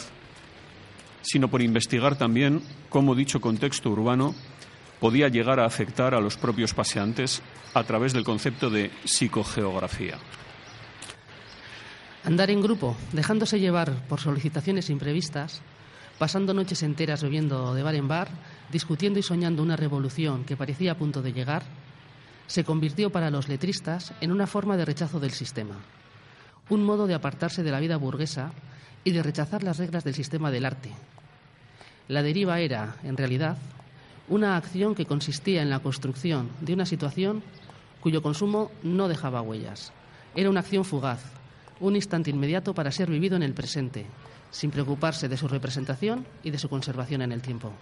sino 1.23 1.49
por 1.49 1.63
investigar 1.63 2.19
también 2.19 2.61
cómo 2.91 3.15
dicho 3.15 3.41
contexto 3.41 3.89
urbano 3.89 4.35
podía 5.01 5.29
llegar 5.29 5.61
a 5.61 5.67
afectar 5.67 6.15
a 6.15 6.21
los 6.21 6.37
propios 6.37 6.75
paseantes 6.75 7.43
a 7.75 7.85
través 7.85 8.13
del 8.13 8.25
concepto 8.25 8.71
de 8.71 8.91
psicogeografía. 9.05 10.19
Andar 12.25 12.51
en 12.51 12.61
grupo, 12.61 12.97
dejándose 13.13 13.61
llevar 13.61 14.07
por 14.09 14.21
solicitaciones 14.21 14.91
imprevistas, 14.91 15.63
pasando 16.19 16.53
noches 16.53 16.83
enteras 16.83 17.23
bebiendo 17.23 17.75
de 17.75 17.83
bar 17.83 17.95
en 17.95 18.09
bar, 18.09 18.29
discutiendo 18.71 19.19
y 19.19 19.23
soñando 19.23 19.63
una 19.63 19.77
revolución 19.77 20.45
que 20.45 20.57
parecía 20.57 20.93
a 20.93 20.97
punto 20.97 21.23
de 21.23 21.33
llegar, 21.33 21.63
se 22.47 22.65
convirtió 22.65 23.11
para 23.11 23.31
los 23.31 23.49
letristas 23.49 24.13
en 24.21 24.33
una 24.33 24.47
forma 24.47 24.77
de 24.77 24.85
rechazo 24.85 25.21
del 25.21 25.31
sistema, 25.31 25.77
un 26.69 26.83
modo 26.83 27.07
de 27.07 27.15
apartarse 27.15 27.63
de 27.63 27.71
la 27.71 27.81
vida 27.81 27.97
burguesa 27.97 28.53
y 29.05 29.13
de 29.13 29.23
rechazar 29.23 29.63
las 29.63 29.79
reglas 29.79 30.03
del 30.03 30.15
sistema 30.15 30.51
del 30.51 30.67
arte. 30.67 30.91
La 32.09 32.23
deriva 32.23 32.59
era, 32.61 32.97
en 33.05 33.17
realidad, 33.17 33.59
una 34.29 34.57
acción 34.57 34.95
que 34.95 35.07
consistía 35.07 35.63
en 35.63 35.71
la 35.71 35.81
construcción 35.81 36.51
de 36.61 36.75
una 36.75 36.87
situación 36.87 37.43
cuyo 38.01 38.23
consumo 38.23 38.71
no 38.83 39.09
dejaba 39.09 39.43
huellas. 39.43 39.93
Era 40.35 40.51
una 40.51 40.61
acción 40.61 40.85
fugaz, 40.85 41.21
un 41.81 41.97
instante 41.97 42.31
inmediato 42.31 42.75
para 42.75 42.93
ser 42.93 43.09
vivido 43.11 43.37
en 43.37 43.43
el 43.43 43.55
presente, 43.55 44.07
sin 44.51 44.71
preocuparse 44.71 45.29
de 45.29 45.37
su 45.37 45.49
representación 45.49 46.27
y 46.43 46.51
de 46.51 46.59
su 46.59 46.69
conservación 46.69 47.23
en 47.23 47.33
el 47.33 47.43
tiempo. 47.43 47.73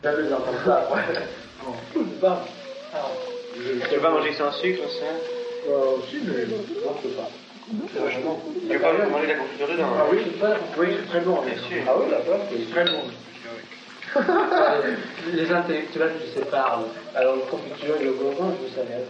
Je 15.33 15.45
pas. 15.47 15.65
Les 15.69 16.45
parlent. 16.51 16.85
Alors, 17.15 17.37
le 17.37 17.43
confiture 17.51 17.97
et 18.01 18.05
le 18.05 18.13
gourdin, 18.13 18.55
je 18.63 18.75
savais. 18.75 19.05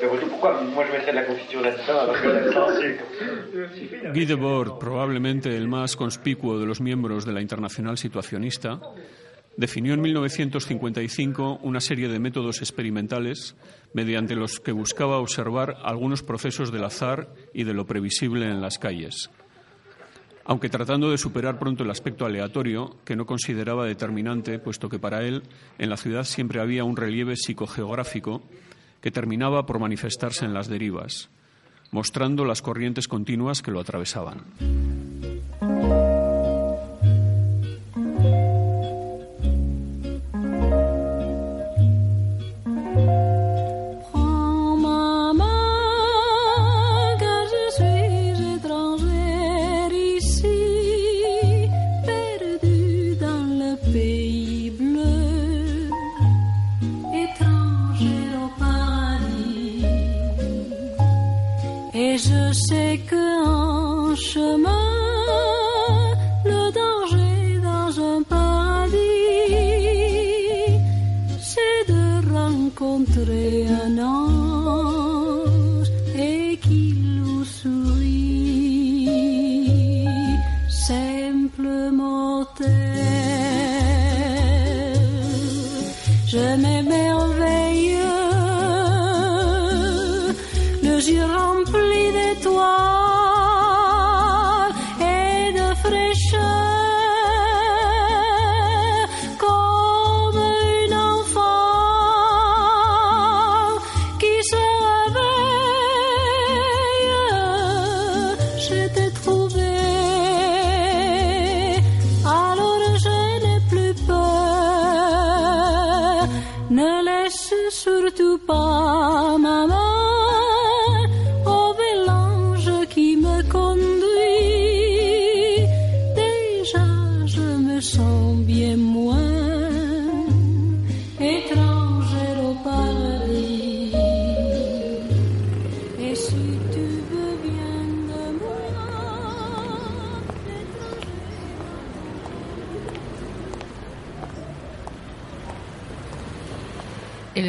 Mais 0.00 0.08
surtout, 0.08 0.28
pourquoi 0.28 0.62
moi 0.62 0.84
je 0.86 0.92
mettrais 0.92 1.10
de 1.10 1.16
la 1.16 1.24
confiture 1.24 1.60
là-dedans 1.60 2.00
alors 2.00 2.22
que 2.22 2.52
sans 2.52 2.68
sucre 2.80 4.12
Guy 4.12 4.26
Debord, 4.26 4.78
probablemente 4.78 5.56
el 5.56 5.66
más 5.66 5.96
conspicuo 5.96 6.58
de 6.58 6.66
los 6.66 6.80
miembros 6.80 7.24
de 7.24 7.32
la 7.32 7.40
Internacional 7.40 7.98
Situacionista, 7.98 8.80
definió 9.56 9.94
en 9.94 10.00
1955 10.00 11.60
una 11.64 11.80
serie 11.80 12.08
de 12.08 12.20
métodos 12.20 12.60
experimentales 12.60 13.56
mediante 13.92 14.36
los 14.36 14.60
que 14.60 14.70
buscaba 14.70 15.18
observar 15.18 15.78
algunos 15.82 16.22
procesos 16.22 16.70
del 16.70 16.84
azar 16.84 17.28
y 17.52 17.64
de 17.64 17.74
lo 17.74 17.84
previsible 17.84 18.46
en 18.46 18.60
las 18.60 18.78
calles, 18.78 19.30
aunque 20.48 20.70
tratando 20.70 21.10
de 21.10 21.18
superar 21.18 21.58
pronto 21.58 21.84
el 21.84 21.90
aspecto 21.90 22.24
aleatorio 22.24 22.96
que 23.04 23.16
no 23.16 23.26
consideraba 23.26 23.84
determinante, 23.84 24.58
puesto 24.58 24.88
que 24.88 24.98
para 24.98 25.22
él 25.22 25.42
en 25.76 25.90
la 25.90 25.98
ciudad 25.98 26.24
siempre 26.24 26.58
había 26.58 26.84
un 26.84 26.96
relieve 26.96 27.36
psicogeográfico 27.36 28.42
que 29.02 29.10
terminaba 29.10 29.66
por 29.66 29.78
manifestarse 29.78 30.46
en 30.46 30.54
las 30.54 30.68
derivas, 30.68 31.28
mostrando 31.90 32.46
las 32.46 32.62
corrientes 32.62 33.08
continuas 33.08 33.60
que 33.60 33.70
lo 33.70 33.78
atravesaban. 33.78 35.07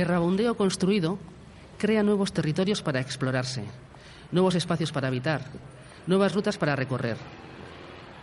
El 0.10 0.14
errabundeo 0.14 0.58
construido 0.58 1.20
crea 1.78 2.02
nuevos 2.02 2.34
territorios 2.34 2.82
para 2.82 3.00
explorarse, 3.00 3.64
nuevos 4.32 4.56
espacios 4.56 4.92
para 4.92 5.08
habitar, 5.08 5.46
nuevas 6.08 6.34
rutas 6.34 6.58
para 6.58 6.76
recorrer. 6.76 7.16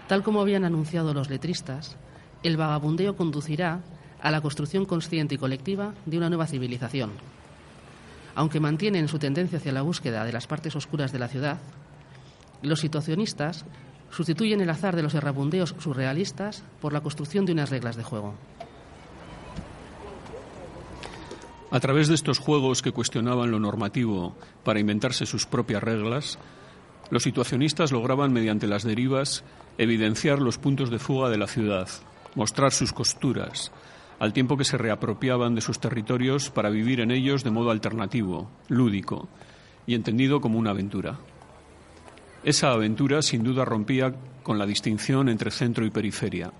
Tal 0.08 0.24
como 0.24 0.40
habían 0.40 0.64
anunciado 0.64 1.14
los 1.14 1.30
letristas, 1.30 1.96
el 2.42 2.56
vagabundeo 2.56 3.14
conducirá 3.14 3.82
a 4.20 4.32
la 4.32 4.40
construcción 4.40 4.84
consciente 4.84 5.36
y 5.36 5.38
colectiva 5.38 5.94
de 6.06 6.18
una 6.18 6.28
nueva 6.28 6.48
civilización. 6.48 7.12
Aunque 8.34 8.58
mantienen 8.58 9.06
su 9.06 9.20
tendencia 9.20 9.58
hacia 9.58 9.70
la 9.70 9.82
búsqueda 9.82 10.24
de 10.24 10.32
las 10.32 10.48
partes 10.48 10.74
oscuras 10.74 11.12
de 11.12 11.20
la 11.20 11.28
ciudad, 11.28 11.58
los 12.62 12.80
situacionistas 12.80 13.64
sustituyen 14.10 14.60
el 14.60 14.70
azar 14.70 14.96
de 14.96 15.04
los 15.04 15.14
errabundeos 15.14 15.76
surrealistas 15.78 16.64
por 16.80 16.92
la 16.92 17.00
construcción 17.00 17.46
de 17.46 17.52
unas 17.52 17.70
reglas 17.70 17.94
de 17.94 18.02
juego. 18.02 18.34
A 21.70 21.80
través 21.80 22.08
de 22.08 22.14
estos 22.14 22.38
juegos 22.38 22.80
que 22.80 22.92
cuestionaban 22.92 23.50
lo 23.50 23.58
normativo 23.58 24.36
para 24.64 24.78
inventarse 24.78 25.26
sus 25.26 25.46
propias 25.46 25.82
reglas, 25.82 26.38
los 27.10 27.24
situacionistas 27.24 27.92
lograban, 27.92 28.32
mediante 28.32 28.66
las 28.66 28.84
derivas, 28.84 29.44
evidenciar 29.78 30.40
los 30.40 30.58
puntos 30.58 30.90
de 30.90 30.98
fuga 30.98 31.28
de 31.28 31.38
la 31.38 31.46
ciudad, 31.46 31.88
mostrar 32.34 32.72
sus 32.72 32.92
costuras, 32.92 33.72
al 34.18 34.32
tiempo 34.32 34.56
que 34.56 34.64
se 34.64 34.78
reapropiaban 34.78 35.54
de 35.54 35.60
sus 35.60 35.80
territorios 35.80 36.50
para 36.50 36.70
vivir 36.70 37.00
en 37.00 37.10
ellos 37.10 37.44
de 37.44 37.50
modo 37.50 37.70
alternativo, 37.70 38.48
lúdico 38.68 39.28
y 39.86 39.94
entendido 39.94 40.40
como 40.40 40.58
una 40.58 40.70
aventura. 40.70 41.18
Esa 42.44 42.70
aventura 42.70 43.22
sin 43.22 43.42
duda 43.42 43.64
rompía 43.64 44.14
con 44.42 44.58
la 44.58 44.66
distinción 44.66 45.28
entre 45.28 45.50
centro 45.50 45.84
y 45.84 45.90
periferia, 45.90 46.52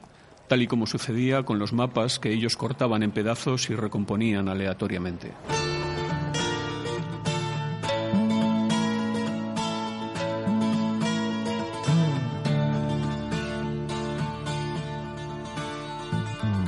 tal 0.48 0.62
y 0.62 0.66
como 0.66 0.87
sucedía 0.87 1.42
con 1.42 1.59
los 1.59 1.72
mapas 1.72 2.18
que 2.18 2.32
ellos 2.32 2.56
cortaban 2.56 3.02
en 3.02 3.11
pedazos 3.11 3.70
y 3.70 3.74
recomponían 3.74 4.48
aleatoriamente. 4.48 5.32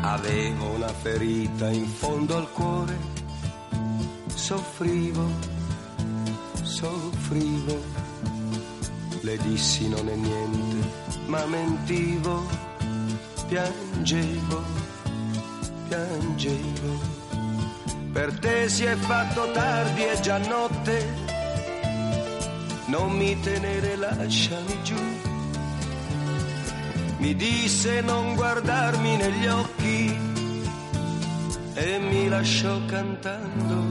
Avevo 0.03 0.73
una 0.75 0.89
ferita 0.89 1.73
in 1.73 1.87
fondo 1.87 2.39
al 2.39 2.49
cuore, 2.49 2.97
soffrivo, 4.35 5.29
soffrivo. 6.65 7.77
Le 9.23 9.37
dissi 9.39 9.89
non 9.89 10.09
è 10.09 10.17
niente, 10.17 10.89
ma 11.27 11.45
mentivo, 11.47 12.43
piangevo, 13.49 14.63
piangevo. 15.89 17.17
Per 18.13 18.39
te 18.39 18.69
si 18.69 18.85
è 18.85 18.95
fatto 18.95 19.51
tardi, 19.53 20.03
è 20.03 20.21
già 20.21 20.39
notte, 20.39 21.15
non 22.87 23.17
mi 23.17 23.39
tenere, 23.41 23.97
lasciami 23.97 24.79
giù. 24.83 24.97
Mi 27.19 27.35
disse 27.35 28.01
non 28.03 28.35
guardarmi 28.35 29.17
negli 29.17 29.47
occhi 29.47 30.17
e 31.75 31.99
mi 31.99 32.29
lasciò 32.29 32.79
cantando 32.87 33.83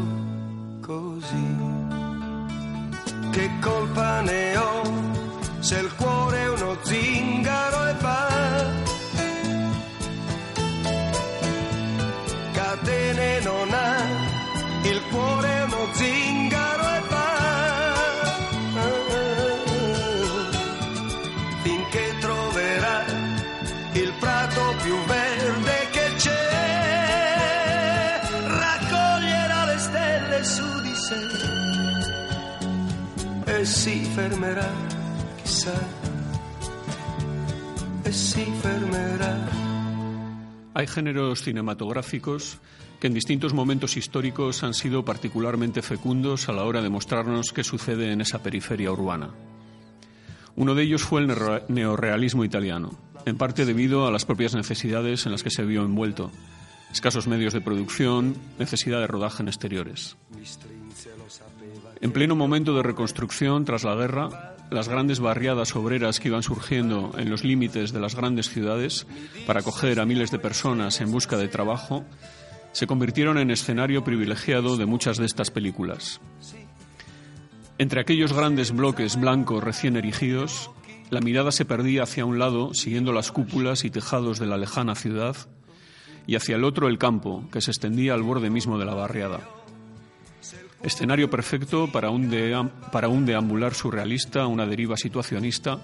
così. 0.82 1.56
Che 3.32 3.50
colpa 3.60 4.22
ne 4.22 4.58
ho 4.58 4.82
se 5.60 5.80
il 5.80 5.94
cuore 5.96 6.38
è 6.44 6.50
uno 6.50 6.78
zingaro 6.84 7.88
e 7.88 7.94
va? 8.00 8.27
Si 34.18 34.24
fermerà, 34.24 34.68
chissà, 35.44 35.74
e 38.04 38.12
si 38.12 38.46
fermerà. 38.62 39.48
Hay 40.74 40.88
géneros 40.88 41.44
cinematográficos 41.44 42.58
que 43.00 43.06
en 43.08 43.14
distintos 43.14 43.54
momentos 43.54 43.96
históricos 43.96 44.64
han 44.64 44.74
sido 44.74 45.06
particularmente 45.06 45.84
fecundos 45.84 46.50
a 46.50 46.54
la 46.54 46.64
hora 46.64 46.82
de 46.82 46.90
mostrarnos 46.90 47.52
qué 47.54 47.64
sucede 47.64 48.12
en 48.12 48.22
esa 48.22 48.42
periferia 48.42 48.92
urbana. 48.92 49.30
Uno 50.56 50.74
de 50.74 50.82
ellos 50.82 51.04
fue 51.04 51.22
el 51.22 51.28
neo- 51.28 51.62
neorrealismo 51.68 52.44
italiano, 52.44 52.98
en 53.28 53.38
parte 53.38 53.66
debido 53.66 54.08
a 54.08 54.12
las 54.12 54.26
propias 54.26 54.56
necesidades 54.56 55.28
en 55.28 55.32
las 55.32 55.44
que 55.44 55.52
se 55.52 55.64
vio 55.64 55.84
envuelto, 55.84 56.32
escasos 56.92 57.28
medios 57.28 57.54
de 57.54 57.62
producción, 57.62 58.36
necesidad 58.58 59.00
de 59.00 59.06
rodaje 59.06 59.44
en 59.44 59.50
exteriores. 59.50 60.18
En 62.00 62.12
pleno 62.12 62.36
momento 62.36 62.76
de 62.76 62.84
reconstrucción 62.84 63.66
tras 63.66 63.84
la 63.84 63.96
guerra, 63.96 64.56
las 64.70 64.88
grandes 64.88 65.20
barriadas 65.20 65.76
obreras 65.76 66.20
que 66.20 66.28
iban 66.28 66.44
surgiendo 66.44 67.12
en 67.18 67.30
los 67.30 67.44
límites 67.44 67.92
de 67.92 68.00
las 68.00 68.16
grandes 68.16 68.50
ciudades 68.50 69.08
para 69.46 69.62
acoger 69.62 70.00
a 70.00 70.06
miles 70.06 70.30
de 70.30 70.40
personas 70.40 71.02
en 71.02 71.12
busca 71.12 71.38
de 71.38 71.48
trabajo 71.48 72.06
se 72.74 72.86
convirtieron 72.86 73.40
en 73.40 73.50
escenario 73.50 74.04
privilegiado 74.04 74.78
de 74.78 74.86
muchas 74.86 75.18
de 75.18 75.26
estas 75.26 75.50
películas. 75.50 76.22
Entre 77.80 78.02
aquellos 78.02 78.34
grandes 78.34 78.72
bloques 78.72 79.20
blancos 79.20 79.64
recién 79.64 79.96
erigidos, 79.96 80.70
la 81.10 81.22
mirada 81.22 81.52
se 81.52 81.66
perdía 81.66 82.04
hacia 82.04 82.26
un 82.26 82.38
lado 82.38 82.74
siguiendo 82.74 83.14
las 83.14 83.32
cúpulas 83.32 83.86
y 83.86 83.90
tejados 83.90 84.38
de 84.38 84.46
la 84.46 84.58
lejana 84.58 84.94
ciudad 84.94 85.36
y 86.28 86.36
hacia 86.36 86.58
el 86.58 86.66
otro 86.66 86.88
el 86.88 86.98
campo 86.98 87.48
que 87.52 87.62
se 87.62 87.72
extendía 87.72 88.14
al 88.14 88.24
borde 88.24 88.50
mismo 88.50 88.78
de 88.78 88.86
la 88.86 88.94
barriada. 88.94 89.57
Escenario 90.88 91.30
perfecto 91.30 91.92
para 91.92 92.10
un, 92.10 92.72
para 92.94 93.10
un 93.10 93.26
deambular 93.26 93.74
surrealista, 93.74 94.48
una 94.48 94.66
deriva 94.66 94.96
situacionista 94.96 95.80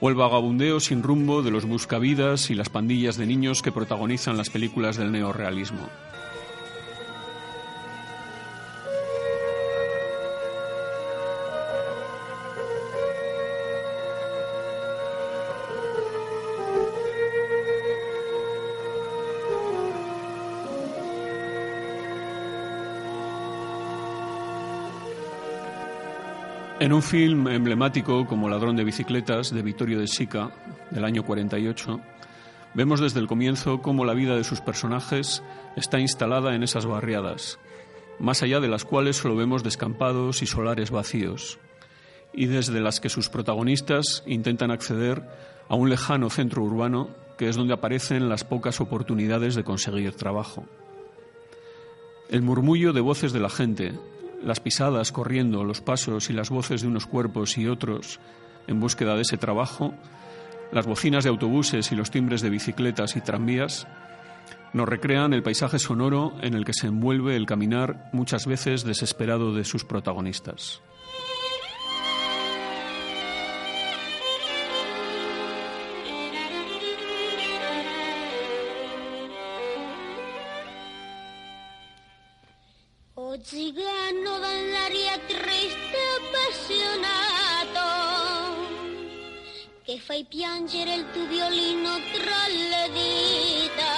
o 0.00 0.08
el 0.08 0.14
vagabundeo 0.14 0.80
sin 0.80 1.02
rumbo 1.02 1.42
de 1.42 1.50
los 1.50 1.66
buscavidas 1.66 2.48
y 2.48 2.54
las 2.54 2.70
pandillas 2.70 3.18
de 3.18 3.26
niños 3.26 3.60
que 3.60 3.70
protagonizan 3.70 4.38
las 4.38 4.48
películas 4.48 4.96
del 4.96 5.12
neorrealismo. 5.12 5.86
En 26.80 26.94
un 26.94 27.02
film 27.02 27.46
emblemático 27.48 28.26
como 28.26 28.48
Ladrón 28.48 28.74
de 28.74 28.84
bicicletas 28.84 29.52
de 29.52 29.60
Vittorio 29.60 30.00
de 30.00 30.06
Sica, 30.06 30.50
del 30.90 31.04
año 31.04 31.26
48, 31.26 32.00
vemos 32.72 33.00
desde 33.00 33.20
el 33.20 33.26
comienzo 33.26 33.82
cómo 33.82 34.06
la 34.06 34.14
vida 34.14 34.34
de 34.34 34.44
sus 34.44 34.62
personajes 34.62 35.42
está 35.76 36.00
instalada 36.00 36.54
en 36.54 36.62
esas 36.62 36.86
barriadas, 36.86 37.58
más 38.18 38.42
allá 38.42 38.60
de 38.60 38.68
las 38.68 38.86
cuales 38.86 39.18
solo 39.18 39.36
vemos 39.36 39.62
descampados 39.62 40.40
y 40.40 40.46
solares 40.46 40.90
vacíos, 40.90 41.58
y 42.32 42.46
desde 42.46 42.80
las 42.80 42.98
que 42.98 43.10
sus 43.10 43.28
protagonistas 43.28 44.22
intentan 44.26 44.70
acceder 44.70 45.22
a 45.68 45.74
un 45.74 45.90
lejano 45.90 46.30
centro 46.30 46.62
urbano 46.62 47.10
que 47.36 47.50
es 47.50 47.56
donde 47.56 47.74
aparecen 47.74 48.30
las 48.30 48.44
pocas 48.44 48.80
oportunidades 48.80 49.54
de 49.54 49.64
conseguir 49.64 50.14
trabajo. 50.14 50.64
El 52.30 52.40
murmullo 52.40 52.94
de 52.94 53.02
voces 53.02 53.34
de 53.34 53.40
la 53.40 53.50
gente, 53.50 53.92
las 54.42 54.60
pisadas 54.60 55.12
corriendo, 55.12 55.64
los 55.64 55.80
pasos 55.80 56.30
y 56.30 56.32
las 56.32 56.50
voces 56.50 56.82
de 56.82 56.88
unos 56.88 57.06
cuerpos 57.06 57.58
y 57.58 57.66
otros 57.66 58.20
en 58.66 58.80
búsqueda 58.80 59.14
de 59.16 59.22
ese 59.22 59.36
trabajo, 59.36 59.94
las 60.72 60.86
bocinas 60.86 61.24
de 61.24 61.30
autobuses 61.30 61.90
y 61.92 61.96
los 61.96 62.10
timbres 62.10 62.40
de 62.40 62.50
bicicletas 62.50 63.16
y 63.16 63.20
tranvías, 63.20 63.86
nos 64.72 64.88
recrean 64.88 65.32
el 65.32 65.42
paisaje 65.42 65.78
sonoro 65.78 66.34
en 66.42 66.54
el 66.54 66.64
que 66.64 66.72
se 66.72 66.86
envuelve 66.86 67.36
el 67.36 67.46
caminar 67.46 68.08
muchas 68.12 68.46
veces 68.46 68.84
desesperado 68.84 69.52
de 69.52 69.64
sus 69.64 69.84
protagonistas. 69.84 70.82
Fai 90.20 90.24
piangere 90.28 90.94
il 90.94 91.10
tuo 91.12 91.26
violino 91.26 91.96
tra 92.12 92.46
le 92.48 92.90
dita 92.92 93.92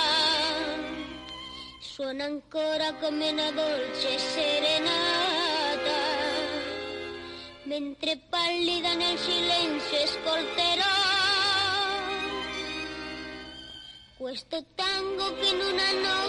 suona 1.80 2.24
ancora 2.24 2.94
come 2.94 3.30
una 3.30 3.50
dolce 3.50 4.18
serenata. 4.18 4.90
Mentre 7.64 8.20
pallida 8.28 8.94
nel 8.94 9.18
silenzio 9.18 10.02
ascolterò 10.02 11.00
questo 14.16 14.64
tango 14.74 15.34
che 15.34 15.46
in 15.46 15.60
una 15.60 15.92
notte 15.92 16.21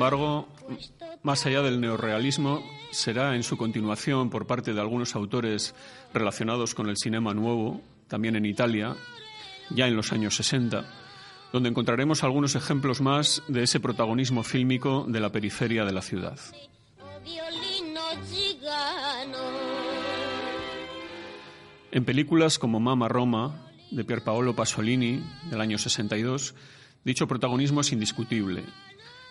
embargo, 0.00 0.48
más 1.22 1.44
allá 1.44 1.60
del 1.60 1.78
neorrealismo, 1.78 2.64
será 2.90 3.36
en 3.36 3.42
su 3.42 3.58
continuación 3.58 4.30
por 4.30 4.46
parte 4.46 4.72
de 4.72 4.80
algunos 4.80 5.14
autores 5.14 5.74
relacionados 6.14 6.74
con 6.74 6.88
el 6.88 6.96
cinema 6.96 7.34
nuevo, 7.34 7.82
también 8.08 8.34
en 8.34 8.46
Italia, 8.46 8.96
ya 9.68 9.88
en 9.88 9.96
los 9.96 10.12
años 10.12 10.36
60, 10.36 10.86
donde 11.52 11.68
encontraremos 11.68 12.24
algunos 12.24 12.54
ejemplos 12.54 13.02
más 13.02 13.42
de 13.46 13.64
ese 13.64 13.78
protagonismo 13.78 14.42
fílmico 14.42 15.04
de 15.06 15.20
la 15.20 15.32
periferia 15.32 15.84
de 15.84 15.92
la 15.92 16.00
ciudad. 16.00 16.38
En 21.92 22.04
películas 22.06 22.58
como 22.58 22.80
Mama 22.80 23.08
Roma, 23.08 23.66
de 23.90 24.04
Pierpaolo 24.04 24.56
Pasolini, 24.56 25.22
del 25.50 25.60
año 25.60 25.76
62, 25.76 26.54
dicho 27.04 27.28
protagonismo 27.28 27.82
es 27.82 27.92
indiscutible. 27.92 28.64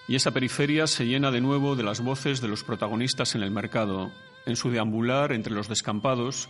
Y 0.10 0.16
esa 0.16 0.32
periferia 0.32 0.88
se 0.88 1.06
llena 1.06 1.30
de 1.30 1.40
nuevo 1.40 1.76
de 1.76 1.84
las 1.84 2.02
voces 2.02 2.42
de 2.42 2.48
los 2.48 2.64
protagonistas 2.64 3.36
en 3.36 3.44
el 3.44 3.52
mercado, 3.52 4.12
en 4.48 4.56
su 4.56 4.72
deambular 4.72 5.32
entre 5.32 5.54
los 5.54 5.70
descampados, 5.70 6.50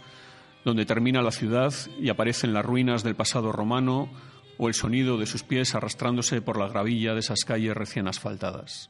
donde 0.63 0.85
termina 0.85 1.21
la 1.21 1.31
ciudad 1.31 1.73
y 1.99 2.07
aparecen 2.07 2.53
las 2.53 2.65
ruinas 2.65 3.03
del 3.03 3.15
pasado 3.15 3.51
romano 3.51 4.09
o 4.57 4.69
el 4.69 4.73
sonido 4.73 5.17
de 5.17 5.25
sus 5.25 5.43
pies 5.43 5.75
arrastrándose 5.75 6.41
por 6.41 6.57
la 6.57 6.69
gravilla 6.69 7.13
de 7.13 7.19
esas 7.19 7.43
calles 7.43 7.75
recién 7.75 8.07
asfaltadas. 8.07 8.89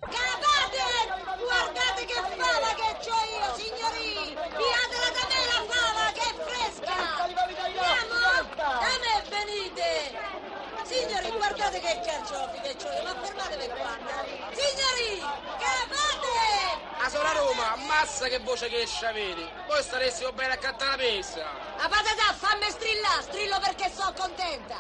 Avete! 19.05 19.49
Voi 19.67 19.81
staressimo 19.83 20.31
bene 20.33 20.53
accanto 20.53 20.83
alla 20.83 20.97
messa! 20.97 21.45
A 21.77 21.87
patata, 21.87 22.33
fammi 22.33 22.69
strillare, 22.69 23.21
strillo 23.21 23.59
perché 23.59 23.91
sono 23.93 24.13
contenta! 24.17 24.75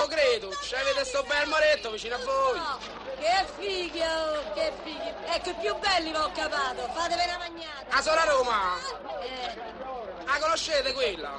Lo 0.00 0.06
credo, 0.06 0.48
c'avete 0.60 1.04
sto 1.04 1.22
bel 1.24 1.48
moretto 1.48 1.90
vicino 1.90 2.14
a 2.14 2.18
voi! 2.18 2.58
No, 2.58 2.78
che 3.18 3.46
fighi, 3.58 4.00
oh, 4.00 4.52
che 4.54 4.72
fighi! 4.82 5.12
Ecco, 5.26 5.50
i 5.50 5.54
più 5.54 5.74
belli 5.76 6.10
vi 6.10 6.16
ho 6.16 6.30
capato, 6.32 6.88
fatevi 6.92 7.22
una 7.24 7.38
magnata! 7.38 7.86
A 7.96 8.02
sola 8.02 8.24
Roma! 8.24 8.78
Eh, 9.20 10.24
La 10.24 10.38
conoscete 10.38 10.92
quella? 10.92 11.32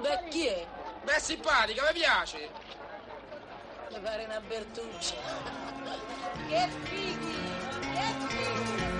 beh, 0.00 0.28
chi 0.28 0.46
è? 0.46 0.66
Beh, 1.02 1.20
simpatica, 1.20 1.82
mi 1.86 1.92
piace! 1.92 2.50
Mi 3.90 3.98
pare 4.00 4.24
una 4.24 4.40
Bertuccia. 4.40 5.14
che 6.48 6.68
fighi! 6.84 7.47
Che 7.98 8.04
fighi! 8.28 8.97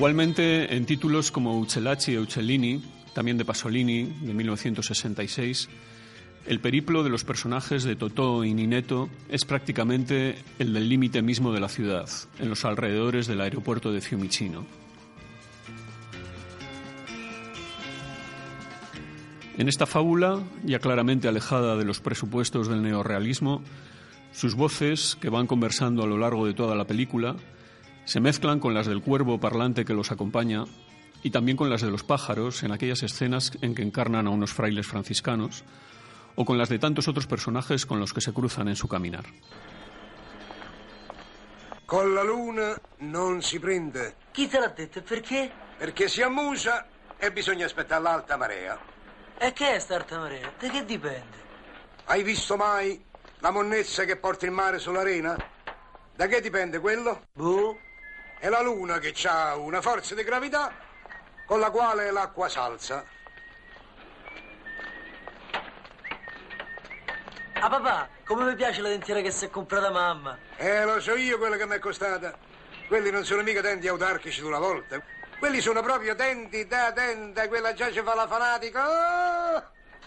Igualmente, 0.00 0.74
en 0.74 0.86
títulos 0.86 1.30
como 1.30 1.58
Uccellacci 1.58 2.14
e 2.14 2.18
Uccellini, 2.18 2.80
también 3.12 3.36
de 3.36 3.44
Pasolini, 3.44 4.04
de 4.04 4.32
1966, 4.32 5.68
el 6.46 6.58
periplo 6.58 7.02
de 7.02 7.10
los 7.10 7.22
personajes 7.22 7.84
de 7.84 7.96
Totò 7.96 8.42
y 8.42 8.54
Nineto 8.54 9.10
es 9.28 9.44
prácticamente 9.44 10.36
el 10.58 10.72
del 10.72 10.88
límite 10.88 11.20
mismo 11.20 11.52
de 11.52 11.60
la 11.60 11.68
ciudad, 11.68 12.08
en 12.38 12.48
los 12.48 12.64
alrededores 12.64 13.26
del 13.26 13.42
aeropuerto 13.42 13.92
de 13.92 14.00
Fiumicino. 14.00 14.64
En 19.58 19.68
esta 19.68 19.84
fábula, 19.84 20.40
ya 20.64 20.78
claramente 20.78 21.28
alejada 21.28 21.76
de 21.76 21.84
los 21.84 22.00
presupuestos 22.00 22.68
del 22.68 22.80
neorrealismo, 22.80 23.62
sus 24.32 24.54
voces, 24.54 25.18
que 25.20 25.28
van 25.28 25.46
conversando 25.46 26.02
a 26.02 26.06
lo 26.06 26.16
largo 26.16 26.46
de 26.46 26.54
toda 26.54 26.74
la 26.74 26.86
película, 26.86 27.36
se 28.10 28.18
mezclan 28.18 28.58
con 28.58 28.74
las 28.74 28.88
del 28.88 29.02
cuervo 29.02 29.38
parlante 29.38 29.84
que 29.84 29.94
los 29.94 30.10
acompaña 30.10 30.64
y 31.22 31.30
también 31.30 31.56
con 31.56 31.70
las 31.70 31.80
de 31.80 31.92
los 31.92 32.02
pájaros 32.02 32.64
en 32.64 32.72
aquellas 32.72 33.04
escenas 33.04 33.52
en 33.62 33.72
que 33.72 33.82
encarnan 33.82 34.26
a 34.26 34.30
unos 34.30 34.52
frailes 34.52 34.88
franciscanos, 34.88 35.62
o 36.34 36.44
con 36.44 36.58
las 36.58 36.68
de 36.68 36.80
tantos 36.80 37.06
otros 37.06 37.28
personajes 37.28 37.86
con 37.86 38.00
los 38.00 38.12
que 38.12 38.20
se 38.20 38.32
cruzan 38.32 38.66
en 38.66 38.74
su 38.74 38.88
caminar. 38.88 39.26
Con 41.86 42.12
la 42.12 42.24
luna 42.24 42.74
non 42.98 43.42
si 43.42 43.60
prende. 43.60 44.16
Chi 44.32 44.48
te 44.48 44.58
l'ha 44.58 44.74
detto 44.74 44.98
e 44.98 45.02
perché? 45.02 45.48
Perché 45.78 46.08
si 46.08 46.20
ammusa 46.20 46.88
e 47.16 47.30
bisogna 47.30 47.66
aspettare 47.66 48.02
l'alta 48.02 48.36
marea. 48.36 48.76
E 49.38 49.52
che 49.52 49.76
è 49.76 49.78
sta 49.78 49.94
alta 49.94 50.18
marea? 50.18 50.52
Da 50.58 50.68
che 50.68 50.84
dipende? 50.84 51.38
Hai 52.06 52.24
visto 52.24 52.56
mai 52.56 53.00
la 53.38 53.52
monnezza 53.52 54.02
che 54.02 54.16
porta 54.16 54.46
il 54.46 54.50
mare 54.50 54.80
sull'arena? 54.80 55.36
Da 56.16 56.26
che 56.26 56.40
dipende 56.40 56.80
quello? 56.80 57.22
Boh. 57.34 57.88
È 58.40 58.48
la 58.48 58.62
luna 58.62 58.98
che 58.98 59.14
ha 59.28 59.54
una 59.56 59.82
forza 59.82 60.14
di 60.14 60.24
gravità 60.24 60.72
con 61.44 61.60
la 61.60 61.70
quale 61.70 62.10
l'acqua 62.10 62.48
s'alza. 62.48 63.04
Ah 67.52 67.68
papà, 67.68 68.08
come 68.24 68.44
mi 68.44 68.54
piace 68.54 68.80
la 68.80 68.88
dentiera 68.88 69.20
che 69.20 69.30
si 69.30 69.44
è 69.44 69.50
comprata 69.50 69.90
mamma. 69.90 70.38
Eh, 70.56 70.86
lo 70.86 71.02
so 71.02 71.16
io 71.16 71.36
quello 71.36 71.58
che 71.58 71.66
mi 71.66 71.74
è 71.74 71.78
costata. 71.78 72.34
Quelli 72.88 73.10
non 73.10 73.26
sono 73.26 73.42
mica 73.42 73.60
denti 73.60 73.88
autarchici 73.88 74.40
di 74.40 74.46
una 74.46 74.58
volta. 74.58 74.98
Quelli 75.38 75.60
sono 75.60 75.82
proprio 75.82 76.14
denti 76.14 76.66
da 76.66 76.92
dente, 76.92 77.46
quella 77.46 77.74
già 77.74 77.92
ci 77.92 78.00
fa 78.00 78.14
la 78.14 78.26
fanatica. 78.26 78.88
Oh! 78.88 79.64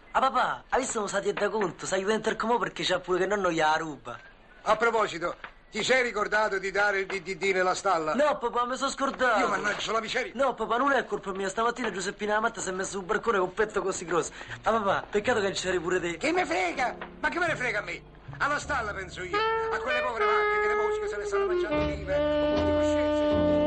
Ah 0.09 0.19
papà, 0.19 0.63
hai 0.69 0.79
visto 0.79 0.97
come 0.97 1.07
sa 1.07 1.19
da 1.19 1.49
conto? 1.49 1.85
Sai 1.85 1.99
diventare 1.99 2.35
come 2.35 2.57
perché 2.57 2.83
c'ha 2.83 2.99
pure 2.99 3.19
che 3.19 3.25
nonno 3.27 3.51
gli 3.51 3.59
la 3.59 3.75
ruba. 3.77 4.19
A 4.63 4.75
proposito, 4.75 5.35
ti 5.73 5.83
sei 5.83 6.03
ricordato 6.03 6.59
di 6.59 6.69
dare 6.69 6.99
il 6.99 7.07
DDD 7.07 7.45
nella 7.45 7.73
stalla? 7.73 8.13
No 8.13 8.37
papà, 8.37 8.67
mi 8.67 8.77
sono 8.77 8.91
scordato. 8.91 9.39
Io 9.39 9.47
mannaggia 9.47 9.91
la 9.91 10.01
miseria. 10.01 10.31
No 10.35 10.53
papà, 10.53 10.77
non 10.77 10.91
è 10.91 11.03
colpa 11.07 11.31
mia. 11.31 11.49
Stamattina 11.49 11.89
Giuseppina 11.89 12.35
Amatta 12.35 12.61
si 12.61 12.69
è 12.69 12.71
messo 12.71 12.91
sul 12.91 13.03
barcone 13.03 13.39
con 13.39 13.47
un 13.47 13.53
petto 13.55 13.81
così 13.81 14.05
grosso. 14.05 14.31
Ah 14.61 14.71
papà, 14.71 15.03
peccato 15.09 15.39
che 15.39 15.45
non 15.47 15.53
c'eri 15.53 15.79
pure 15.79 15.99
te. 15.99 16.17
Che 16.17 16.31
me 16.31 16.45
frega? 16.45 16.95
Ma 17.19 17.29
che 17.29 17.39
me 17.39 17.47
ne 17.47 17.55
frega 17.55 17.79
a 17.79 17.81
me? 17.81 18.03
Alla 18.37 18.59
stalla 18.59 18.93
penso 18.93 19.23
io. 19.23 19.35
A 19.35 19.77
quelle 19.79 20.01
povere 20.01 20.25
vacche 20.25 20.61
che 20.61 20.67
le 20.67 20.75
mosche 20.75 21.07
se 21.07 21.17
le 21.17 21.25
stanno 21.25 21.45
mangiando 21.47 21.85
vive. 21.87 22.15
Con 22.15 22.53
molte 22.53 22.71
coscienze. 22.73 23.62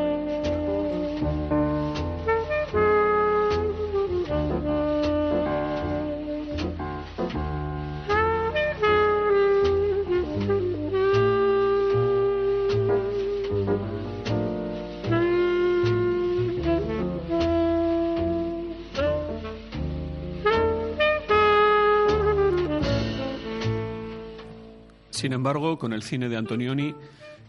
Sin 25.16 25.32
embargo, 25.32 25.78
con 25.78 25.94
el 25.94 26.02
cine 26.02 26.28
de 26.28 26.36
Antonioni 26.36 26.94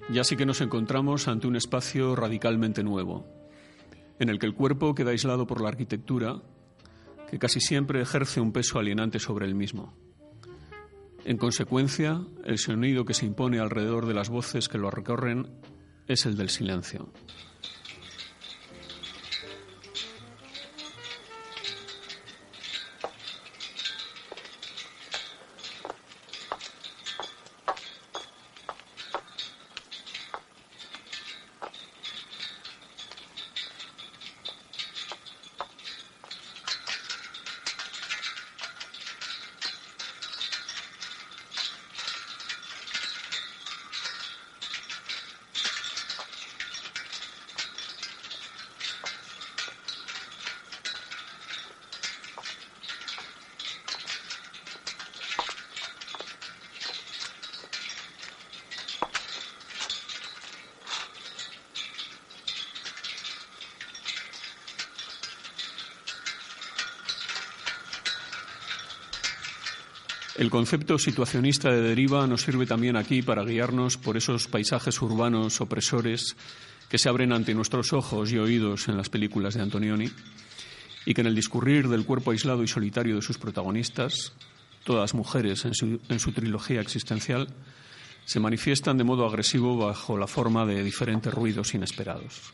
ya 0.10 0.24
sí 0.24 0.38
que 0.38 0.46
nos 0.46 0.62
encontramos 0.62 1.28
ante 1.28 1.48
un 1.48 1.58
espacio 1.58 2.16
radicalmente 2.16 2.82
nuevo, 2.82 3.26
en 4.20 4.30
el 4.30 4.40
que 4.40 4.46
el 4.46 4.54
cuerpo 4.54 4.96
queda 4.96 5.12
aislado 5.12 5.46
por 5.46 5.60
la 5.60 5.68
arquitectura, 5.68 6.42
que 7.30 7.38
casi 7.38 7.60
siempre 7.60 8.02
ejerce 8.02 8.40
un 8.40 8.54
peso 8.54 8.80
alienante 8.80 9.20
sobre 9.20 9.46
el 9.46 9.54
mismo. 9.54 9.94
En 11.26 11.36
consecuencia, 11.36 12.22
el 12.46 12.58
sonido 12.58 13.04
que 13.04 13.14
se 13.14 13.26
impone 13.26 13.60
alrededor 13.60 14.06
de 14.06 14.14
las 14.14 14.30
voces 14.30 14.70
que 14.70 14.78
lo 14.78 14.90
recorren 14.90 15.50
es 16.08 16.26
el 16.26 16.38
del 16.38 16.48
silencio. 16.48 17.12
El 70.48 70.52
concepto 70.52 70.98
situacionista 70.98 71.70
de 71.70 71.82
deriva 71.82 72.26
nos 72.26 72.44
sirve 72.44 72.66
también 72.66 72.96
aquí 72.96 73.22
para 73.22 73.44
guiarnos 73.44 73.98
por 73.98 74.16
esos 74.16 74.48
paisajes 74.48 75.02
urbanos 75.02 75.60
opresores 75.60 76.38
que 76.88 76.98
se 76.98 77.10
abren 77.10 77.34
ante 77.34 77.54
nuestros 77.54 77.92
ojos 77.92 78.32
y 78.32 78.38
oídos 78.38 78.88
en 78.88 78.96
las 78.96 79.10
películas 79.10 79.56
de 79.56 79.62
Antonioni 79.64 80.10
y 81.06 81.14
que 81.14 81.20
en 81.20 81.28
el 81.28 81.36
discurrir 81.36 81.90
del 81.90 82.06
cuerpo 82.06 82.32
aislado 82.32 82.64
y 82.64 82.68
solitario 82.70 83.18
de 83.18 83.22
sus 83.22 83.38
protagonistas, 83.38 84.32
todas 84.86 85.14
mujeres 85.14 85.66
en 85.66 85.74
su, 85.74 86.00
en 86.08 86.20
su 86.20 86.32
trilogía 86.32 86.80
existencial, 86.80 87.50
se 88.24 88.40
manifiestan 88.40 88.98
de 88.98 89.04
modo 89.04 89.26
agresivo 89.26 89.76
bajo 89.76 90.18
la 90.18 90.28
forma 90.28 90.66
de 90.66 90.82
diferentes 90.82 91.34
ruidos 91.34 91.74
inesperados. 91.74 92.54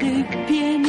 Big 0.00 0.30
gökbiyen 0.30 0.79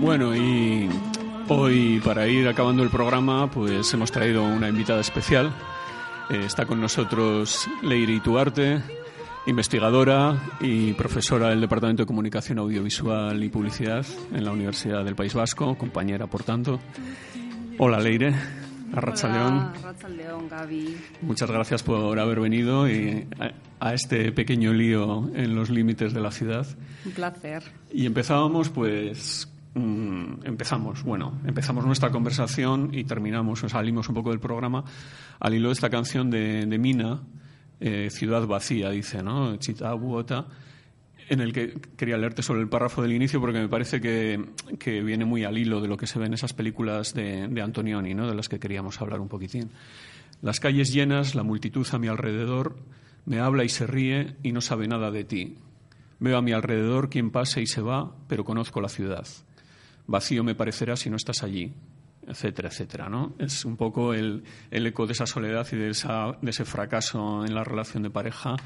Bueno, 0.00 0.36
y 0.36 0.88
hoy 1.48 2.00
para 2.04 2.26
ir 2.26 2.48
acabando 2.48 2.82
el 2.82 2.90
programa, 2.90 3.50
pues 3.50 3.92
hemos 3.94 4.10
traído 4.10 4.44
una 4.44 4.68
invitada 4.68 5.00
especial. 5.00 5.54
Eh, 6.30 6.42
está 6.44 6.66
con 6.66 6.80
nosotros 6.80 7.68
Leire 7.82 8.12
Ituarte, 8.12 8.82
investigadora 9.46 10.36
y 10.60 10.92
profesora 10.94 11.50
del 11.50 11.60
Departamento 11.60 12.02
de 12.02 12.06
Comunicación 12.06 12.58
Audiovisual 12.58 13.42
y 13.42 13.48
Publicidad 13.48 14.04
en 14.32 14.44
la 14.44 14.52
Universidad 14.52 15.04
del 15.04 15.14
País 15.14 15.34
Vasco, 15.34 15.76
compañera, 15.78 16.26
por 16.26 16.42
tanto. 16.42 16.80
Hola, 17.78 18.00
Leire. 18.00 18.63
Arracha 18.96 19.28
León. 19.28 19.54
Hola, 19.54 19.72
Arratsaldeon, 19.78 20.48
Gaby. 20.48 20.96
Muchas 21.22 21.50
gracias 21.50 21.82
por 21.82 22.18
haber 22.18 22.40
venido 22.40 22.88
y 22.88 23.26
a, 23.40 23.52
a 23.88 23.94
este 23.94 24.30
pequeño 24.30 24.72
lío 24.72 25.30
en 25.34 25.54
los 25.54 25.70
límites 25.70 26.14
de 26.14 26.20
la 26.20 26.30
ciudad. 26.30 26.66
Un 27.04 27.12
placer. 27.12 27.64
Y 27.92 28.06
empezábamos, 28.06 28.68
pues, 28.68 29.48
mm, 29.74 30.44
empezamos, 30.44 31.02
bueno, 31.02 31.40
empezamos 31.44 31.84
nuestra 31.84 32.10
conversación 32.10 32.90
y 32.92 33.04
terminamos, 33.04 33.64
o 33.64 33.68
salimos 33.68 34.08
un 34.08 34.14
poco 34.14 34.30
del 34.30 34.38
programa 34.40 34.84
al 35.40 35.54
hilo 35.54 35.68
de 35.68 35.74
esta 35.74 35.90
canción 35.90 36.30
de, 36.30 36.64
de 36.66 36.78
Mina, 36.78 37.20
eh, 37.80 38.08
Ciudad 38.10 38.46
Vacía, 38.46 38.90
dice, 38.90 39.22
¿no? 39.24 39.56
Chita 39.56 39.92
Buota, 39.94 40.46
en 41.28 41.40
el 41.40 41.52
que 41.52 41.74
quería 41.96 42.16
leerte 42.16 42.42
sobre 42.42 42.60
el 42.60 42.68
párrafo 42.68 43.02
del 43.02 43.12
inicio 43.12 43.40
porque 43.40 43.58
me 43.58 43.68
parece 43.68 44.00
que, 44.00 44.44
que 44.78 45.02
viene 45.02 45.24
muy 45.24 45.44
al 45.44 45.58
hilo 45.58 45.80
de 45.80 45.88
lo 45.88 45.96
que 45.96 46.06
se 46.06 46.18
ve 46.18 46.26
en 46.26 46.34
esas 46.34 46.52
películas 46.52 47.14
de, 47.14 47.48
de 47.48 47.62
Antonioni, 47.62 48.14
¿no? 48.14 48.28
De 48.28 48.34
las 48.34 48.48
que 48.48 48.58
queríamos 48.58 49.00
hablar 49.00 49.20
un 49.20 49.28
poquitín. 49.28 49.70
Las 50.42 50.60
calles 50.60 50.92
llenas, 50.92 51.34
la 51.34 51.42
multitud 51.42 51.86
a 51.92 51.98
mi 51.98 52.08
alrededor, 52.08 52.76
me 53.24 53.40
habla 53.40 53.64
y 53.64 53.68
se 53.68 53.86
ríe 53.86 54.36
y 54.42 54.52
no 54.52 54.60
sabe 54.60 54.86
nada 54.86 55.10
de 55.10 55.24
ti. 55.24 55.56
Veo 56.20 56.38
a 56.38 56.42
mi 56.42 56.52
alrededor 56.52 57.08
quien 57.08 57.30
pase 57.30 57.62
y 57.62 57.66
se 57.66 57.80
va, 57.80 58.14
pero 58.28 58.44
conozco 58.44 58.80
la 58.80 58.88
ciudad. 58.88 59.26
Vacío 60.06 60.44
me 60.44 60.54
parecerá 60.54 60.96
si 60.96 61.08
no 61.08 61.16
estás 61.16 61.42
allí, 61.42 61.72
etcétera, 62.28 62.68
etcétera. 62.68 63.08
¿no? 63.08 63.34
Es 63.38 63.64
un 63.64 63.76
poco 63.76 64.14
el, 64.14 64.44
el 64.70 64.86
eco 64.86 65.06
de 65.06 65.12
esa 65.12 65.26
soledad 65.26 65.66
y 65.72 65.76
de, 65.76 65.90
esa, 65.90 66.36
de, 66.40 66.50
ese 66.50 66.64
fracaso 66.64 67.44
en 67.44 67.54
la 67.54 67.64
relación 67.64 68.02
de 68.02 68.10
pareja 68.10 68.56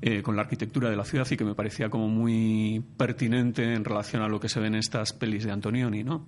eh, 0.00 0.22
con 0.22 0.36
la 0.36 0.42
arquitectura 0.42 0.90
de 0.90 0.96
la 0.96 1.04
ciudad 1.04 1.26
y 1.30 1.36
que 1.36 1.44
me 1.44 1.54
parecía 1.54 1.90
como 1.90 2.08
muy 2.08 2.84
pertinente 2.96 3.74
en 3.74 3.84
relación 3.84 4.22
a 4.22 4.28
lo 4.28 4.40
que 4.40 4.48
se 4.48 4.60
ve 4.60 4.68
en 4.68 4.76
estas 4.76 5.12
pelis 5.12 5.44
de 5.44 5.52
Antonioni, 5.52 6.04
¿no? 6.04 6.24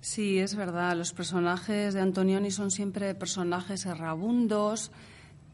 Sí, 0.00 0.40
es 0.40 0.56
verdad. 0.56 0.96
Los 0.96 1.12
personajes 1.12 1.94
de 1.94 2.00
Antonioni 2.00 2.50
son 2.50 2.72
siempre 2.72 3.14
personajes 3.14 3.86
errabundos 3.86 4.90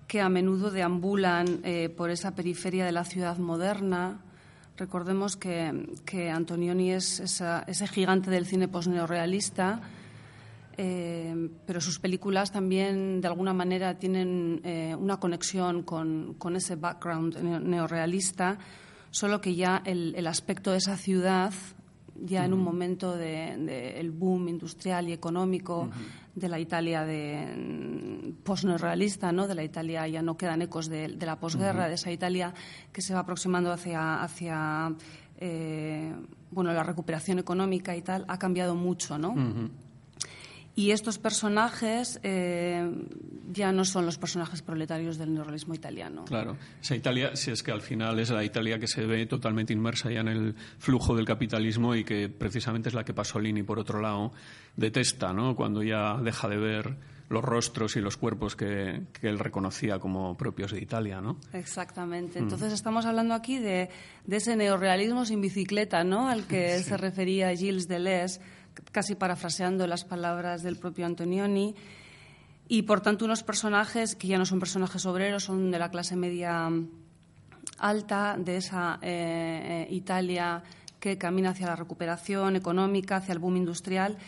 que 0.06 0.22
a 0.22 0.30
menudo 0.30 0.70
deambulan 0.70 1.60
eh, 1.64 1.90
por 1.90 2.10
esa 2.10 2.34
periferia 2.34 2.86
de 2.86 2.92
la 2.92 3.04
ciudad 3.04 3.36
moderna. 3.36 4.22
Recordemos 4.78 5.36
que, 5.36 5.98
que 6.04 6.30
Antonioni 6.30 6.92
es 6.92 7.18
esa, 7.18 7.64
ese 7.66 7.88
gigante 7.88 8.30
del 8.30 8.46
cine 8.46 8.68
posneorrealista, 8.68 9.80
eh, 10.76 11.50
pero 11.66 11.80
sus 11.80 11.98
películas 11.98 12.52
también, 12.52 13.20
de 13.20 13.26
alguna 13.26 13.52
manera, 13.52 13.98
tienen 13.98 14.60
eh, 14.62 14.94
una 14.96 15.18
conexión 15.18 15.82
con, 15.82 16.34
con, 16.34 16.54
ese 16.54 16.76
background 16.76 17.36
neorrealista, 17.42 18.56
solo 19.10 19.40
que 19.40 19.56
ya 19.56 19.82
el, 19.84 20.14
el 20.14 20.28
aspecto 20.28 20.70
de 20.70 20.78
esa 20.78 20.96
ciudad 20.96 21.52
ya 22.24 22.44
en 22.44 22.52
un 22.52 22.62
momento 22.62 23.16
del 23.16 23.66
de, 23.66 24.02
de 24.02 24.10
boom 24.10 24.48
industrial 24.48 25.08
y 25.08 25.12
económico 25.12 25.82
uh 25.82 25.86
-huh. 25.86 26.40
de 26.40 26.48
la 26.48 26.58
Italia 26.58 27.04
de 27.04 28.34
posneorrealista, 28.44 29.32
¿no? 29.32 29.46
de 29.46 29.54
la 29.54 29.64
Italia 29.64 30.06
ya 30.08 30.22
no 30.22 30.36
quedan 30.36 30.62
ecos 30.62 30.88
de, 30.88 31.08
de 31.08 31.26
la 31.26 31.36
posguerra, 31.36 31.84
uh 31.84 31.86
-huh. 31.86 31.88
de 31.88 31.94
esa 31.94 32.10
Italia 32.10 32.54
que 32.92 33.02
se 33.02 33.14
va 33.14 33.20
aproximando 33.20 33.72
hacia, 33.72 34.22
hacia 34.22 34.94
eh, 35.40 36.12
bueno, 36.50 36.72
la 36.72 36.82
recuperación 36.82 37.38
económica 37.38 37.96
y 37.96 38.02
tal, 38.02 38.24
ha 38.28 38.38
cambiado 38.38 38.74
mucho, 38.74 39.18
¿no? 39.18 39.34
Y 40.78 40.92
estos 40.92 41.18
personajes 41.18 42.20
eh, 42.22 42.88
ya 43.50 43.72
no 43.72 43.84
son 43.84 44.06
los 44.06 44.16
personajes 44.16 44.62
proletarios 44.62 45.18
del 45.18 45.34
neorrealismo 45.34 45.74
italiano. 45.74 46.24
Claro, 46.24 46.56
esa 46.80 46.94
Italia, 46.94 47.34
si 47.34 47.50
es 47.50 47.64
que 47.64 47.72
al 47.72 47.80
final 47.80 48.16
es 48.20 48.30
la 48.30 48.44
Italia 48.44 48.78
que 48.78 48.86
se 48.86 49.04
ve 49.04 49.26
totalmente 49.26 49.72
inmersa 49.72 50.08
ya 50.08 50.20
en 50.20 50.28
el 50.28 50.54
flujo 50.78 51.16
del 51.16 51.24
capitalismo 51.24 51.96
y 51.96 52.04
que 52.04 52.28
precisamente 52.28 52.90
es 52.90 52.94
la 52.94 53.02
que 53.02 53.12
Pasolini, 53.12 53.64
por 53.64 53.80
otro 53.80 54.00
lado, 54.00 54.30
detesta, 54.76 55.32
¿no? 55.32 55.56
Cuando 55.56 55.82
ya 55.82 56.16
deja 56.22 56.46
de 56.48 56.58
ver 56.58 56.96
los 57.28 57.44
rostros 57.44 57.96
y 57.96 58.00
los 58.00 58.16
cuerpos 58.16 58.54
que, 58.54 59.02
que 59.20 59.28
él 59.28 59.40
reconocía 59.40 59.98
como 59.98 60.36
propios 60.36 60.70
de 60.70 60.80
Italia, 60.80 61.20
¿no? 61.20 61.40
Exactamente. 61.54 62.38
Entonces 62.38 62.70
mm. 62.70 62.74
estamos 62.74 63.04
hablando 63.04 63.34
aquí 63.34 63.58
de, 63.58 63.90
de, 64.26 64.36
ese 64.36 64.54
neorrealismo 64.54 65.26
sin 65.26 65.40
bicicleta, 65.40 66.04
¿no? 66.04 66.28
Al 66.28 66.46
que 66.46 66.78
sí. 66.78 66.84
se 66.84 66.96
refería 66.96 67.50
Gilles 67.56 67.88
Deleuze 67.88 68.40
casi 68.92 69.14
parafraseando 69.14 69.86
las 69.86 70.04
palabras 70.04 70.62
del 70.62 70.76
propio 70.76 71.06
Antonioni, 71.06 71.74
y 72.68 72.82
por 72.82 73.00
tanto 73.00 73.24
unos 73.24 73.42
personajes 73.42 74.14
que 74.14 74.28
ya 74.28 74.38
no 74.38 74.44
son 74.44 74.60
personajes 74.60 75.06
obreros, 75.06 75.44
son 75.44 75.70
de 75.70 75.78
la 75.78 75.90
clase 75.90 76.16
media 76.16 76.70
alta, 77.78 78.36
de 78.38 78.56
esa 78.56 78.98
eh, 79.02 79.86
Italia 79.90 80.62
que 81.00 81.16
camina 81.16 81.50
hacia 81.50 81.66
la 81.66 81.76
recuperación 81.76 82.56
económica, 82.56 83.16
hacia 83.16 83.32
el 83.32 83.38
boom 83.38 83.56
industrial, 83.56 84.18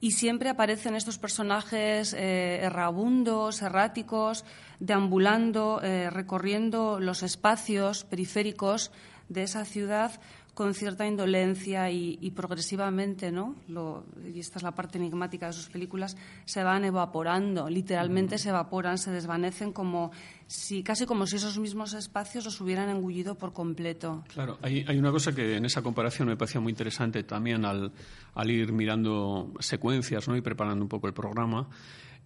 y 0.00 0.12
siempre 0.12 0.48
aparecen 0.48 0.94
estos 0.94 1.18
personajes 1.18 2.14
eh, 2.14 2.60
errabundos, 2.62 3.62
erráticos, 3.62 4.44
deambulando, 4.78 5.80
eh, 5.82 6.10
recorriendo 6.10 7.00
los 7.00 7.22
espacios 7.22 8.04
periféricos 8.04 8.92
de 9.28 9.42
esa 9.42 9.64
ciudad 9.64 10.20
con 10.58 10.74
cierta 10.74 11.06
indolencia 11.06 11.88
y, 11.88 12.18
y 12.20 12.32
progresivamente, 12.32 13.30
¿no? 13.30 13.54
Lo, 13.68 14.04
y 14.34 14.40
esta 14.40 14.58
es 14.58 14.64
la 14.64 14.72
parte 14.72 14.98
enigmática 14.98 15.46
de 15.46 15.52
sus 15.52 15.68
películas, 15.68 16.16
se 16.46 16.64
van 16.64 16.84
evaporando, 16.84 17.70
literalmente 17.70 18.38
se 18.38 18.48
evaporan, 18.48 18.98
se 18.98 19.12
desvanecen 19.12 19.72
como 19.72 20.10
si, 20.48 20.82
casi 20.82 21.06
como 21.06 21.28
si 21.28 21.36
esos 21.36 21.60
mismos 21.60 21.94
espacios 21.94 22.44
los 22.44 22.60
hubieran 22.60 22.88
engullido 22.88 23.36
por 23.36 23.52
completo. 23.52 24.24
Claro, 24.34 24.58
hay, 24.60 24.84
hay 24.88 24.98
una 24.98 25.12
cosa 25.12 25.32
que 25.32 25.58
en 25.58 25.64
esa 25.64 25.80
comparación 25.80 26.26
me 26.26 26.36
parecía 26.36 26.60
muy 26.60 26.72
interesante 26.72 27.22
también 27.22 27.64
al, 27.64 27.92
al 28.34 28.50
ir 28.50 28.72
mirando 28.72 29.52
secuencias 29.60 30.26
¿no? 30.26 30.36
y 30.36 30.40
preparando 30.40 30.82
un 30.82 30.88
poco 30.88 31.06
el 31.06 31.14
programa. 31.14 31.68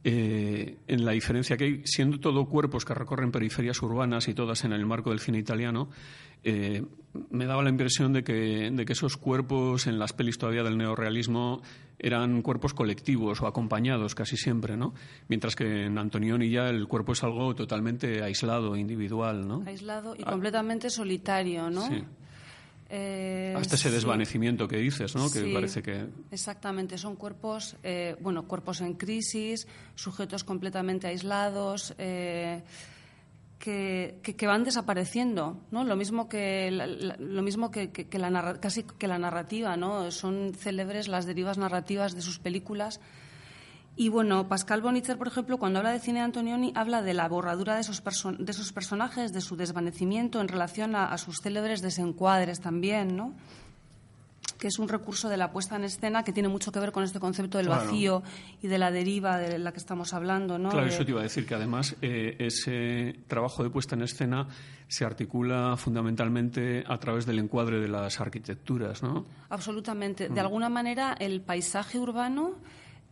Eh, 0.05 0.79
en 0.89 1.05
la 1.05 1.13
diferencia 1.13 1.59
que 1.59 1.65
hay, 1.65 1.83
siendo 1.85 2.19
todo 2.19 2.47
cuerpos 2.47 2.87
que 2.87 2.95
recorren 2.95 3.31
periferias 3.31 3.83
urbanas 3.83 4.27
y 4.27 4.33
todas 4.33 4.65
en 4.65 4.73
el 4.73 4.87
marco 4.87 5.11
del 5.11 5.21
cine 5.21 5.39
italiano, 5.39 5.91
eh, 6.43 6.83
me 7.31 7.47
daba 7.47 7.63
la 7.63 7.71
impresión 7.71 8.13
de 8.13 8.25
que, 8.25 8.71
de 8.73 8.85
que, 8.85 8.93
esos 8.93 9.17
cuerpos 9.17 9.87
en 9.87 9.99
las 9.99 10.13
pelis 10.13 10.39
todavía 10.39 10.63
del 10.63 10.79
neorrealismo 10.79 11.63
eran 11.99 12.43
cuerpos 12.43 12.75
colectivos 12.75 13.41
o 13.43 13.47
acompañados 13.47 14.15
casi 14.15 14.37
siempre, 14.37 14.77
¿no? 14.77 14.95
Mientras 15.29 15.55
que 15.55 15.87
en 15.87 15.99
Antonioni 15.99 16.51
ya 16.51 16.69
el 16.69 16.89
cuerpo 16.89 17.13
es 17.13 17.23
algo 17.23 17.55
totalmente 17.55 18.23
aislado, 18.23 18.77
individual, 18.77 19.47
¿no? 19.47 19.63
Aislado 19.67 20.17
y 20.17 20.23
ah. 20.23 20.31
completamente 20.31 20.91
solitario, 20.91 21.71
¿no? 21.71 21.87
Sí. 21.89 22.03
Eh, 22.95 23.55
Hasta 23.57 23.77
ese 23.77 23.91
desvanecimiento 23.91 24.65
sí. 24.65 24.71
que 24.71 24.77
dices, 24.77 25.15
¿no? 25.15 25.31
Que 25.31 25.51
parece 25.53 25.83
que. 25.83 26.07
Exactamente, 26.31 26.99
son 26.99 27.17
cuerpos, 27.17 27.77
eh, 27.83 28.17
bueno, 28.21 28.47
cuerpos 28.47 28.83
en 28.83 28.95
crisis, 28.95 29.67
sujetos 29.95 30.45
completamente 30.45 31.07
aislados. 31.07 31.95
Eh, 31.97 32.63
que, 33.63 34.19
que, 34.25 34.35
que, 34.35 34.49
van 34.49 34.65
desapareciendo, 34.65 35.57
¿no? 35.71 35.85
Lo 35.85 35.95
mismo 35.95 36.29
que 36.29 36.69
la, 36.73 36.89
la, 36.89 37.15
lo 37.17 37.43
mismo 37.43 37.71
que, 37.71 37.93
que, 37.93 38.19
la 38.19 38.59
casi 38.59 38.83
que 38.83 39.07
la 39.07 39.21
narrativa, 39.21 39.77
¿no? 39.77 40.11
Son 40.11 40.53
célebres 40.53 41.07
las 41.07 41.27
derivas 41.27 41.59
narrativas 41.59 42.17
de 42.17 42.23
sus 42.23 42.41
películas. 42.41 42.99
Y 43.95 44.09
bueno, 44.09 44.49
Pascal 44.49 44.83
Bonitzer, 44.83 45.17
por 45.17 45.29
ejemplo, 45.29 45.59
cuando 45.59 45.79
habla 45.79 45.93
de 45.93 46.01
cine 46.01 46.19
de 46.19 46.25
Antonioni, 46.25 46.73
habla 46.75 47.03
de 47.03 47.15
la 47.15 47.29
borradura 47.29 47.77
de 47.77 47.83
esos, 47.83 48.03
de 48.03 48.51
esos 48.51 48.73
personajes, 48.73 49.33
de 49.33 49.41
su 49.41 49.55
desvanecimiento 49.55 50.41
en 50.41 50.49
relación 50.49 50.97
a, 50.97 51.13
a 51.13 51.17
sus 51.17 51.41
célebres 51.41 51.83
desencuadres 51.83 52.61
también, 52.61 53.17
¿no? 53.17 53.33
Que 54.63 54.69
es 54.69 54.79
un 54.79 54.89
recurso 54.89 55.29
de 55.29 55.37
la 55.37 55.51
puesta 55.51 55.75
en 55.75 55.83
escena 55.83 56.23
que 56.23 56.33
tiene 56.33 56.49
mucho 56.49 56.71
que 56.71 56.79
ver 56.79 56.93
con 56.93 57.03
este 57.03 57.19
concepto 57.19 57.59
del 57.59 57.67
claro. 57.67 57.85
vacío 57.85 58.23
y 58.63 58.69
de 58.69 58.79
la 58.79 58.93
deriva 58.93 59.37
de 59.37 59.59
la 59.59 59.73
que 59.73 59.79
estamos 59.79 60.15
hablando. 60.15 60.57
¿no? 60.57 60.69
Claro, 60.69 60.87
de... 60.87 60.93
eso 60.93 61.05
te 61.05 61.11
iba 61.11 61.19
a 61.19 61.25
decir, 61.25 61.45
que 61.45 61.57
además 61.57 61.97
eh, 62.01 62.37
ese 62.39 63.19
trabajo 63.27 63.65
de 63.65 63.71
puesta 63.71 63.97
en 63.97 64.03
escena 64.03 64.47
se 64.87 65.05
articula 65.05 65.77
fundamentalmente 65.77 66.85
a 66.87 66.97
través 66.99 67.27
del 67.27 67.41
encuadre 67.41 67.81
de 67.81 67.89
las 67.89 68.21
arquitecturas, 68.21 69.03
¿no? 69.03 69.27
Absolutamente. 69.51 70.29
Mm. 70.31 70.35
De 70.35 70.41
alguna 70.41 70.69
manera, 70.69 71.17
el 71.19 71.41
paisaje 71.41 71.99
urbano, 71.99 72.53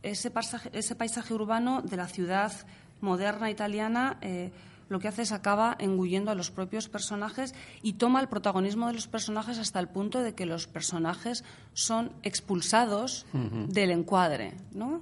ese 0.05 0.30
paisaje, 0.30 0.70
ese 0.72 0.94
paisaje 0.94 1.34
urbano 1.34 1.82
de 1.82 1.96
la 1.96 2.07
ciudad 2.07 2.53
moderna 3.01 3.51
italiana... 3.51 4.18
Eh, 4.20 4.53
lo 4.91 4.99
que 4.99 5.09
hace 5.09 5.22
es 5.22 5.32
acaba 5.32 5.76
engullendo 5.78 6.30
a 6.30 6.34
los 6.34 6.51
propios 6.51 6.88
personajes 6.88 7.55
y 7.80 7.95
toma 7.95 8.20
el 8.20 8.28
protagonismo 8.28 8.88
de 8.88 8.93
los 8.93 9.07
personajes 9.07 9.59
hasta 9.59 9.80
el 9.80 9.88
punto 9.88 10.20
de 10.20 10.34
que 10.34 10.45
los 10.45 10.66
personajes 10.66 11.45
son 11.72 12.12
expulsados 12.22 13.24
uh 13.32 13.38
-huh. 13.38 13.66
del 13.68 13.93
encuadre, 13.93 14.53
¿no? 14.72 15.01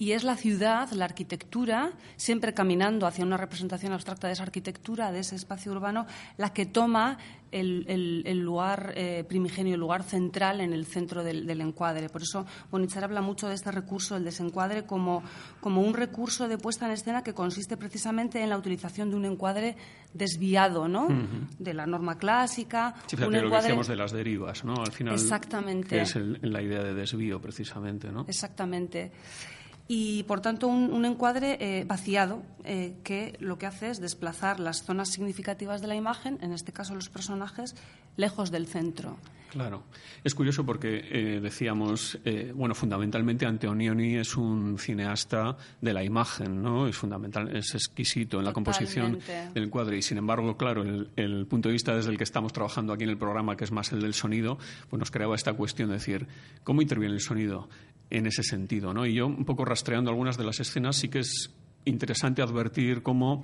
Y 0.00 0.12
es 0.12 0.24
la 0.24 0.34
ciudad, 0.34 0.90
la 0.92 1.04
arquitectura, 1.04 1.92
siempre 2.16 2.54
caminando 2.54 3.06
hacia 3.06 3.22
una 3.22 3.36
representación 3.36 3.92
abstracta 3.92 4.28
de 4.28 4.32
esa 4.32 4.44
arquitectura, 4.44 5.12
de 5.12 5.18
ese 5.20 5.36
espacio 5.36 5.70
urbano, 5.72 6.06
la 6.38 6.54
que 6.54 6.64
toma 6.64 7.18
el, 7.52 7.84
el- 7.86 8.22
el 8.26 8.38
lugar 8.38 8.94
eh, 8.96 9.24
primigenio, 9.28 9.74
el 9.74 9.80
lugar 9.80 10.02
central 10.02 10.62
en 10.62 10.72
el 10.72 10.86
centro 10.86 11.22
del, 11.22 11.46
del 11.46 11.60
encuadre. 11.60 12.08
Por 12.08 12.22
eso 12.22 12.46
Bonichar 12.70 13.04
habla 13.04 13.20
mucho 13.20 13.48
de 13.48 13.54
este 13.54 13.70
recurso, 13.72 14.16
el 14.16 14.24
desencuadre, 14.24 14.86
como, 14.86 15.22
como 15.60 15.82
un 15.82 15.92
recurso 15.92 16.48
de 16.48 16.56
puesta 16.56 16.86
en 16.86 16.92
escena 16.92 17.22
que 17.22 17.34
consiste 17.34 17.76
precisamente 17.76 18.42
en 18.42 18.48
la 18.48 18.56
utilización 18.56 19.10
de 19.10 19.16
un 19.16 19.26
encuadre 19.26 19.76
desviado 20.14 20.88
¿no? 20.88 21.08
De 21.58 21.74
la 21.74 21.86
norma 21.86 22.16
clásica. 22.16 22.94
Sí, 23.06 23.16
un 23.16 23.18
fíjate 23.18 23.24
lo 23.26 23.30
que 23.42 23.46
encuadre- 23.48 23.62
decíamos 23.64 23.86
de 23.88 23.96
las 23.96 24.12
derivas, 24.12 24.64
¿no? 24.64 24.74
Al 24.82 24.92
final. 24.92 25.12
Exactamente. 25.12 25.88
Que 25.96 26.00
es 26.02 26.16
el- 26.16 26.38
la 26.42 26.62
idea 26.62 26.82
de 26.82 26.94
desvío, 26.94 27.38
precisamente, 27.38 28.10
¿no? 28.10 28.24
Exactamente. 28.28 29.12
Y, 29.92 30.22
por 30.22 30.40
tanto, 30.40 30.68
un, 30.68 31.04
encuadre 31.04 31.58
eh, 31.58 31.82
vaciado 31.84 32.44
eh, 32.62 32.94
que 33.02 33.36
lo 33.40 33.58
que 33.58 33.66
hace 33.66 33.90
es 33.90 34.00
desplazar 34.00 34.60
las 34.60 34.84
zonas 34.84 35.08
significativas 35.08 35.80
de 35.80 35.88
la 35.88 35.96
imagen, 35.96 36.38
en 36.42 36.52
este 36.52 36.70
caso 36.72 36.94
los 36.94 37.08
personajes, 37.08 37.74
lejos 38.16 38.52
del 38.52 38.68
centro. 38.68 39.16
Claro. 39.50 39.82
Es 40.22 40.34
curioso 40.34 40.64
porque 40.64 41.04
eh, 41.10 41.40
decíamos, 41.40 42.18
eh, 42.24 42.52
bueno, 42.54 42.74
fundamentalmente 42.74 43.46
Antonioni 43.46 44.16
es 44.16 44.36
un 44.36 44.78
cineasta 44.78 45.56
de 45.80 45.92
la 45.92 46.04
imagen, 46.04 46.62
¿no? 46.62 46.86
Es 46.86 46.96
fundamental, 46.96 47.54
es 47.56 47.74
exquisito 47.74 48.38
en 48.38 48.44
la 48.44 48.52
composición 48.52 49.18
del 49.52 49.64
encuadre. 49.64 49.98
Y 49.98 50.02
sin 50.02 50.18
embargo, 50.18 50.56
claro, 50.56 50.82
el, 50.82 51.10
el 51.16 51.46
punto 51.46 51.68
de 51.68 51.72
vista 51.72 51.96
desde 51.96 52.12
el 52.12 52.16
que 52.16 52.24
estamos 52.24 52.52
trabajando 52.52 52.92
aquí 52.92 53.02
en 53.02 53.10
el 53.10 53.18
programa, 53.18 53.56
que 53.56 53.64
es 53.64 53.72
más 53.72 53.90
el 53.90 54.00
del 54.00 54.14
sonido, 54.14 54.56
pues 54.88 55.00
nos 55.00 55.10
creaba 55.10 55.34
esta 55.34 55.52
cuestión 55.54 55.88
de 55.88 55.94
decir, 55.94 56.28
¿cómo 56.62 56.80
interviene 56.80 57.14
el 57.14 57.20
sonido 57.20 57.68
en 58.08 58.26
ese 58.26 58.44
sentido, 58.44 58.94
¿no? 58.94 59.04
Y 59.04 59.14
yo, 59.14 59.26
un 59.26 59.44
poco 59.44 59.64
rastreando 59.64 60.10
algunas 60.10 60.36
de 60.36 60.44
las 60.44 60.60
escenas, 60.60 60.96
sí 60.96 61.08
que 61.08 61.20
es 61.20 61.50
interesante 61.84 62.40
advertir 62.40 63.02
cómo 63.02 63.42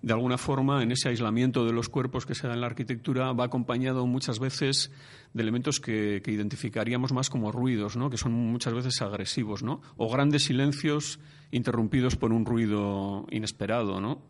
de 0.00 0.12
alguna 0.12 0.38
forma, 0.38 0.82
en 0.82 0.92
ese 0.92 1.08
aislamiento 1.08 1.64
de 1.64 1.72
los 1.72 1.88
cuerpos 1.88 2.24
que 2.24 2.34
se 2.34 2.46
da 2.46 2.54
en 2.54 2.60
la 2.60 2.66
arquitectura, 2.66 3.32
va 3.32 3.44
acompañado 3.44 4.06
muchas 4.06 4.38
veces 4.38 4.92
de 5.34 5.42
elementos 5.42 5.80
que, 5.80 6.22
identificaríamos 6.24 7.12
más 7.12 7.30
como 7.30 7.50
ruidos, 7.50 7.96
¿no? 7.96 8.08
que 8.08 8.16
son 8.16 8.32
muchas 8.32 8.74
veces 8.74 9.02
agresivos, 9.02 9.62
¿no? 9.62 9.80
o 9.96 10.08
grandes 10.10 10.44
silencios 10.44 11.18
interrumpidos 11.50 12.16
por 12.16 12.32
un 12.32 12.46
ruido 12.46 13.26
inesperado. 13.30 14.00
¿no? 14.00 14.22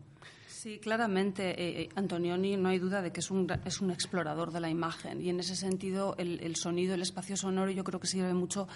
Sí, 0.47 0.79
claramente. 0.79 1.51
eh, 1.51 1.83
eh, 1.83 1.89
Antonioni 1.95 2.57
no 2.57 2.71
hay 2.71 2.79
duda 2.79 3.03
de 3.03 3.13
que 3.13 3.21
es 3.21 3.31
un, 3.31 3.47
es 3.65 3.81
un 3.81 3.91
explorador 3.91 4.53
de 4.53 4.61
la 4.61 4.71
imagen 4.71 5.21
y 5.21 5.29
en 5.29 5.39
ese 5.41 5.55
sentido 5.55 6.15
el, 6.19 6.41
el 6.41 6.57
sonido, 6.57 6.95
el 6.95 7.03
espacio 7.03 7.37
sonoro, 7.37 7.71
yo 7.71 7.85
creo 7.85 8.01
que 8.01 8.07
sirve 8.07 8.33
mucho 8.33 8.67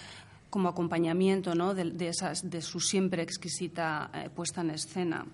como 0.49 0.69
acompañamiento 0.69 1.55
¿no? 1.55 1.73
de, 1.73 1.85
de 1.85 2.09
esas, 2.09 2.47
de 2.49 2.61
su 2.61 2.79
siempre 2.79 3.23
exquisita 3.23 4.11
eh, 4.13 4.29
puesta 4.29 4.61
en 4.61 4.69
escena. 4.69 5.25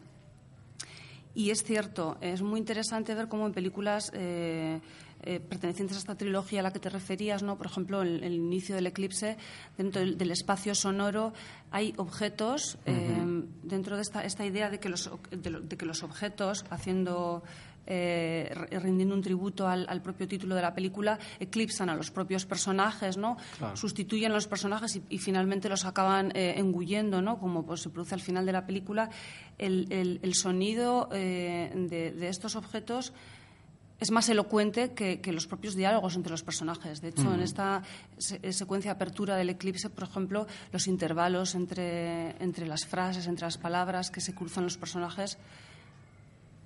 Y 1.36 1.52
es 1.52 1.64
cierto, 1.64 2.18
es 2.22 2.42
muy 2.42 2.60
interesante 2.60 3.14
ver 3.14 3.28
cómo 3.28 3.46
en 3.46 3.54
películas 3.54 4.12
eh, 4.14 4.80
eh, 5.22 5.40
pertenecientes 5.40 5.98
a 5.98 6.00
esta 6.00 6.16
trilogía 6.16 6.62
a 6.62 6.64
la 6.64 6.72
que 6.72 6.80
te 6.80 6.90
referías, 6.90 7.44
¿no? 7.44 7.58
por 7.58 7.68
ejemplo, 7.68 8.02
el, 8.02 8.24
el 8.24 8.34
inicio 8.34 8.76
del 8.76 8.88
eclipse, 8.88 9.38
dentro 9.78 10.02
del, 10.02 10.18
del 10.18 10.32
espacio 10.32 10.74
sonoro 10.74 11.34
hay 11.72 11.94
objetos, 11.98 12.78
eh, 12.86 13.44
dentro 13.64 13.96
de 13.96 14.02
esta, 14.02 14.24
esta 14.24 14.46
idea 14.46 14.70
de 14.70 14.80
que 14.80 14.90
los, 14.90 15.12
de, 15.30 15.60
de 15.62 15.78
que 15.78 15.86
los 15.86 16.04
objetos, 16.04 16.66
haciendo, 16.70 17.44
eh, 17.90 18.50
rindiendo 18.82 19.14
un 19.16 19.22
tributo 19.22 19.68
al, 19.68 19.86
al 19.90 20.02
propio 20.02 20.28
título 20.28 20.56
de 20.56 20.62
la 20.62 20.74
película, 20.74 21.20
eclipsan 21.40 21.90
a 21.90 21.96
los 21.96 22.12
propios 22.12 22.46
personajes, 22.46 23.18
¿no? 23.18 23.36
Claro. 23.58 23.76
sustituyen 23.76 24.32
a 24.32 24.36
los 24.36 24.48
personajes 24.48 24.96
y, 24.96 25.04
y 25.10 25.18
finalmente 25.18 25.68
los 25.68 25.84
acaban 25.86 26.32
eh, 26.36 26.54
engullendo, 26.58 27.22
¿no? 27.22 27.40
como 27.40 27.66
pues, 27.66 27.82
se 27.82 27.90
produce 27.90 28.14
al 28.16 28.22
final 28.22 28.46
de 28.46 28.52
la 28.54 28.66
película. 28.66 29.10
El, 29.58 29.88
el- 29.92 30.20
el 30.22 30.34
sonido 30.36 31.10
eh, 31.12 31.72
de, 31.76 32.12
de 32.12 32.28
estos 32.30 32.56
objetos 32.56 33.12
es 34.00 34.12
más 34.12 34.30
elocuente 34.30 34.94
que, 34.94 35.20
que 35.20 35.34
los 35.34 35.46
propios 35.46 35.76
diálogos 35.76 36.16
entre 36.16 36.32
los 36.32 36.42
personajes. 36.42 37.02
De 37.02 37.10
hecho, 37.10 37.34
en 37.34 37.40
Mm. 37.42 37.44
esta 37.44 37.84
se- 38.18 38.54
secuencia 38.54 38.92
de 38.92 38.96
apertura 38.96 39.36
del 39.36 39.50
eclipse, 39.50 39.90
por 39.90 40.06
ejemplo, 40.06 40.48
los 40.72 40.88
intervalos 40.88 41.54
entre, 41.56 42.42
entre 42.42 42.66
las 42.66 42.86
frases, 42.86 43.28
entre 43.28 43.46
las 43.46 43.58
palabras 43.58 44.10
que 44.10 44.22
se 44.22 44.34
cruzan 44.34 44.64
los 44.64 44.78
personajes, 44.78 45.38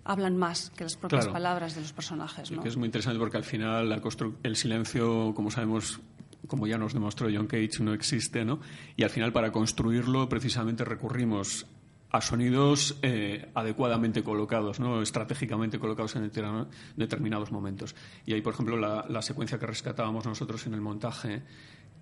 hablan 0.06 0.38
más 0.38 0.70
que 0.72 0.84
las 0.84 0.96
propias 0.98 1.22
Claro. 1.26 1.34
palabras 1.34 1.76
de 1.76 1.82
los 1.82 1.94
personajes. 1.94 2.48
Sí, 2.50 2.56
¿no? 2.56 2.62
que 2.64 2.70
es 2.70 2.78
muy 2.78 2.88
interesante 2.88 3.20
porque 3.20 3.38
al 3.38 3.44
final 3.44 3.90
la 3.90 4.02
el 4.44 4.56
silencio, 4.56 5.34
como 5.34 5.50
sabemos, 5.52 6.00
como 6.48 6.68
ya 6.68 6.78
nos 6.78 6.94
demostró 6.94 7.30
John 7.34 7.48
Cage, 7.48 7.80
no 7.82 7.94
existe, 7.94 8.44
¿no? 8.44 8.60
Y 8.98 9.04
al 9.04 9.10
final 9.10 9.32
para 9.32 9.52
construirlo 9.52 10.28
precisamente 10.30 10.84
recurrimos 10.84 11.66
a 12.12 12.22
sonidos 12.22 13.00
eh, 13.02 13.50
adecuadamente 13.56 14.24
colocados, 14.24 14.80
¿no? 14.80 15.02
estratégicamente 15.02 15.80
colocados 15.80 16.16
en 16.16 16.30
determin- 16.32 16.68
determinados 16.96 17.52
momentos. 17.52 17.96
Y 18.28 18.34
ahí, 18.34 18.42
por 18.42 18.54
ejemplo, 18.54 18.78
la, 18.78 19.06
la 19.10 19.22
secuencia 19.24 19.58
que 19.58 19.66
rescatábamos 19.66 20.24
nosotros 20.26 20.68
en 20.68 20.76
el 20.76 20.82
montaje, 20.82 21.42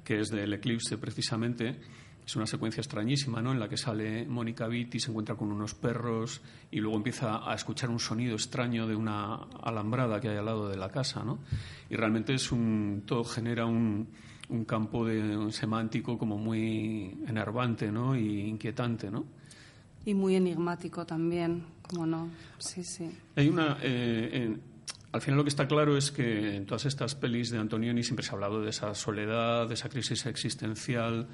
que 0.04 0.20
es 0.20 0.30
del 0.30 0.52
eclipse 0.54 0.98
precisamente, 0.98 1.80
es 2.26 2.36
una 2.36 2.46
secuencia 2.48 2.82
extrañísima, 2.82 3.42
¿no? 3.42 3.52
En 3.52 3.60
la 3.60 3.68
que 3.68 3.78
sale 3.78 4.26
Mónica 4.26 4.68
Vitti, 4.68 5.00
se 5.00 5.10
encuentra 5.10 5.36
con 5.36 5.52
unos 5.52 5.74
perros 5.74 6.42
y 6.72 6.80
luego 6.80 6.96
empieza 6.98 7.50
a 7.50 7.54
escuchar 7.56 7.90
un 7.90 8.00
sonido 8.00 8.36
extraño 8.36 8.88
de 8.88 8.96
una 8.96 9.36
alambrada 9.64 10.20
que 10.22 10.30
hay 10.30 10.38
al 10.38 10.46
lado 10.46 10.70
de 10.70 10.78
la 10.78 10.90
casa, 10.90 11.24
¿no? 11.24 11.40
Y 11.90 11.96
realmente 11.96 12.34
es 12.34 12.52
un 12.52 13.04
todo 13.06 13.24
genera 13.24 13.66
un, 13.66 14.08
un 14.50 14.66
campo 14.66 15.06
de, 15.06 15.36
un 15.36 15.52
semántico 15.52 16.18
como 16.18 16.38
muy 16.38 17.18
enervante, 17.28 17.92
¿no? 17.92 18.16
Y 18.16 18.42
inquietante, 18.48 19.10
¿no? 19.12 19.26
Y 20.06 20.14
muy 20.14 20.36
enigmático 20.36 21.06
también, 21.06 21.64
como 21.88 22.06
no. 22.06 22.30
Sí, 22.60 22.84
sí. 22.84 23.12
Hay 23.36 23.50
una. 23.50 23.78
eh, 23.82 24.30
en- 24.34 24.72
al 25.14 25.20
final 25.20 25.38
lo 25.40 25.44
que 25.44 25.50
está 25.50 25.68
claro 25.68 25.98
es 25.98 26.10
que 26.10 26.56
en 26.56 26.66
todas 26.66 26.86
estas 26.86 27.16
pelis 27.16 27.50
de 27.50 27.58
Antonioni 27.58 28.02
siempre 28.02 28.24
se 28.24 28.32
ha 28.32 28.36
hablado 28.36 28.62
de 28.62 28.70
esa 28.70 28.96
soledad, 28.96 29.68
de 29.68 29.74
esa 29.74 29.90
crisis 29.90 30.26
existencial 30.26 31.28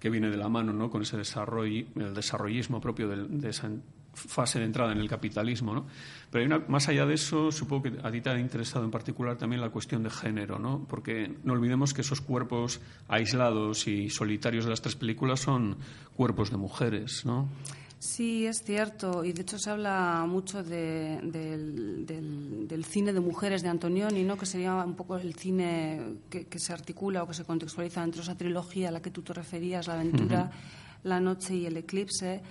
que 0.00 0.10
viene 0.10 0.30
de 0.30 0.36
la 0.36 0.48
mano 0.48 0.72
¿no? 0.72 0.90
con 0.90 1.02
ese 1.02 1.16
desarrollo, 1.16 1.86
el 1.96 2.14
desarrollismo 2.14 2.80
propio 2.80 3.08
del- 3.08 3.40
de, 3.40 3.48
esa 3.50 3.70
fase 4.14 4.58
de 4.58 4.64
entrada 4.64 4.92
en 4.92 4.98
el 4.98 5.08
capitalismo. 5.08 5.74
¿no? 5.74 5.86
Pero 6.30 6.40
hay 6.42 6.46
una, 6.46 6.64
más 6.68 6.88
allá 6.88 7.04
de 7.06 7.14
eso, 7.14 7.52
supongo 7.52 7.82
que 7.84 7.92
a 8.02 8.10
ti 8.10 8.20
te 8.20 8.30
ha 8.30 8.38
interesado 8.38 8.84
en 8.84 8.90
particular 8.90 9.36
también 9.36 9.60
la 9.60 9.70
cuestión 9.70 10.02
de 10.02 10.10
género, 10.10 10.58
¿no? 10.58 10.86
porque 10.88 11.34
no 11.44 11.52
olvidemos 11.52 11.92
que 11.94 12.00
esos 12.00 12.20
cuerpos 12.20 12.80
aislados 13.08 13.86
y 13.88 14.08
solitarios 14.10 14.64
de 14.64 14.70
las 14.70 14.80
tres 14.82 14.96
películas 14.96 15.40
son 15.40 15.76
cuerpos 16.14 16.50
de 16.50 16.56
mujeres. 16.56 17.24
¿no? 17.26 17.48
Sí, 18.06 18.46
es 18.46 18.62
cierto. 18.62 19.24
Y 19.24 19.32
de 19.32 19.42
hecho 19.42 19.58
se 19.58 19.68
habla 19.70 20.24
mucho 20.28 20.62
de- 20.62 21.18
del, 21.24 22.06
del- 22.06 22.68
del 22.68 22.84
cine 22.84 23.12
de 23.12 23.18
mujeres 23.20 23.62
de 23.62 23.68
Antonioni, 23.68 24.22
¿no? 24.22 24.36
que 24.36 24.46
sería 24.46 24.74
un 24.76 24.94
poco 24.94 25.16
el 25.16 25.34
cine 25.34 26.00
que, 26.30 26.46
que 26.46 26.58
se 26.60 26.72
articula 26.72 27.22
o 27.22 27.26
que 27.26 27.34
se 27.34 27.44
contextualiza 27.44 28.02
dentro 28.02 28.20
de 28.20 28.24
esa 28.30 28.36
trilogía 28.38 28.88
a 28.88 28.92
la 28.92 29.02
que 29.02 29.10
tú 29.10 29.22
te 29.22 29.32
referías, 29.32 29.88
La 29.88 29.94
aventura, 29.94 30.50
La 31.02 31.18
noche 31.18 31.54
y 31.56 31.66
el 31.66 31.76
eclipse, 31.76 32.42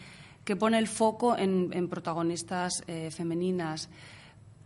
que 0.43 0.55
pone 0.57 0.77
el 0.77 0.87
foco 0.87 1.37
en, 1.37 1.69
en 1.71 1.87
protagonistas 1.87 2.83
eh, 2.87 3.09
femeninas. 3.11 3.87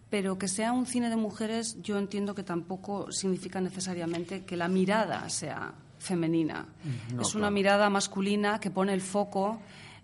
Pero 0.09 0.39
que 0.39 0.47
sea 0.47 0.73
un 0.73 0.87
cine 0.87 1.09
de 1.09 1.15
mujeres, 1.17 1.77
yo 1.83 1.99
entiendo 1.99 2.33
que 2.33 2.41
tampoco 2.43 3.11
significa 3.11 3.61
necesariamente 3.61 4.43
que 4.43 4.57
la 4.57 4.67
mirada 4.67 5.29
sea 5.29 5.71
femenina. 5.99 6.65
No, 7.13 7.21
es 7.21 7.35
una 7.35 7.41
claro. 7.43 7.53
mirada 7.53 7.89
masculina 7.91 8.59
que 8.59 8.71
pone 8.71 8.91
el 8.93 9.01
foco 9.01 9.59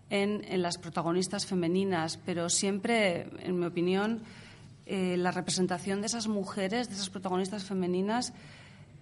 en, 0.09 0.43
en 0.47 0.61
las 0.61 0.77
protagonistas 0.77 1.45
femeninas, 1.45 2.17
pero 2.25 2.49
siempre, 2.49 3.27
en 3.39 3.59
mi 3.59 3.65
opinión, 3.65 4.21
eh, 4.85 5.17
la 5.17 5.31
representación 5.31 6.01
de 6.01 6.07
esas 6.07 6.27
mujeres, 6.27 6.89
de 6.89 6.95
esas 6.95 7.09
protagonistas 7.09 7.63
femeninas, 7.63 8.33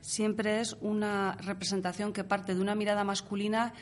siempre 0.01 0.61
es 0.61 0.75
una 0.81 1.37
representación 1.41 2.13
que 2.13 2.23
parte 2.23 2.55
de 2.55 2.61
una 2.61 2.75
mirada 2.75 3.03
masculina 3.03 3.73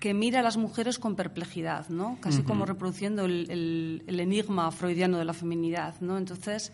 que 0.00 0.12
mira 0.12 0.40
a 0.40 0.42
las 0.42 0.56
mujeres 0.56 0.98
con 0.98 1.16
perplejidad, 1.16 1.88
¿no? 1.88 2.18
Casi 2.20 2.42
como 2.42 2.66
reproduciendo 2.66 3.24
el, 3.24 3.50
el- 3.50 4.02
el 4.06 4.20
enigma 4.20 4.70
freudiano 4.70 5.18
de 5.18 5.24
la 5.24 5.32
feminidad, 5.32 5.94
¿no? 6.00 6.18
Entonces, 6.18 6.70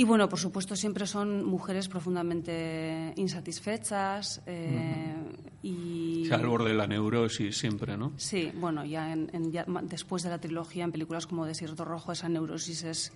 y 0.00 0.04
bueno, 0.04 0.28
por 0.28 0.38
supuesto, 0.38 0.76
siempre 0.76 1.06
son 1.06 1.44
mujeres 1.44 1.88
profundamente 1.88 3.12
insatisfechas 3.16 4.40
eh, 4.46 5.14
y... 5.62 6.22
O 6.24 6.26
sea, 6.28 6.36
al 6.38 6.46
borde 6.46 6.68
de 6.70 6.76
la 6.76 6.86
neurosis 6.86 7.58
siempre, 7.58 7.96
¿no? 7.96 8.12
Sí, 8.16 8.52
bueno, 8.54 8.84
ya, 8.84 9.12
en- 9.12 9.28
en- 9.32 9.50
ya 9.50 9.64
después 9.82 10.22
de 10.22 10.30
la 10.30 10.38
trilogía, 10.38 10.84
en 10.84 10.92
películas 10.92 11.26
como 11.26 11.44
Desierto 11.46 11.84
Rojo, 11.84 12.12
esa 12.12 12.28
neurosis 12.28 12.84
es 12.84 13.12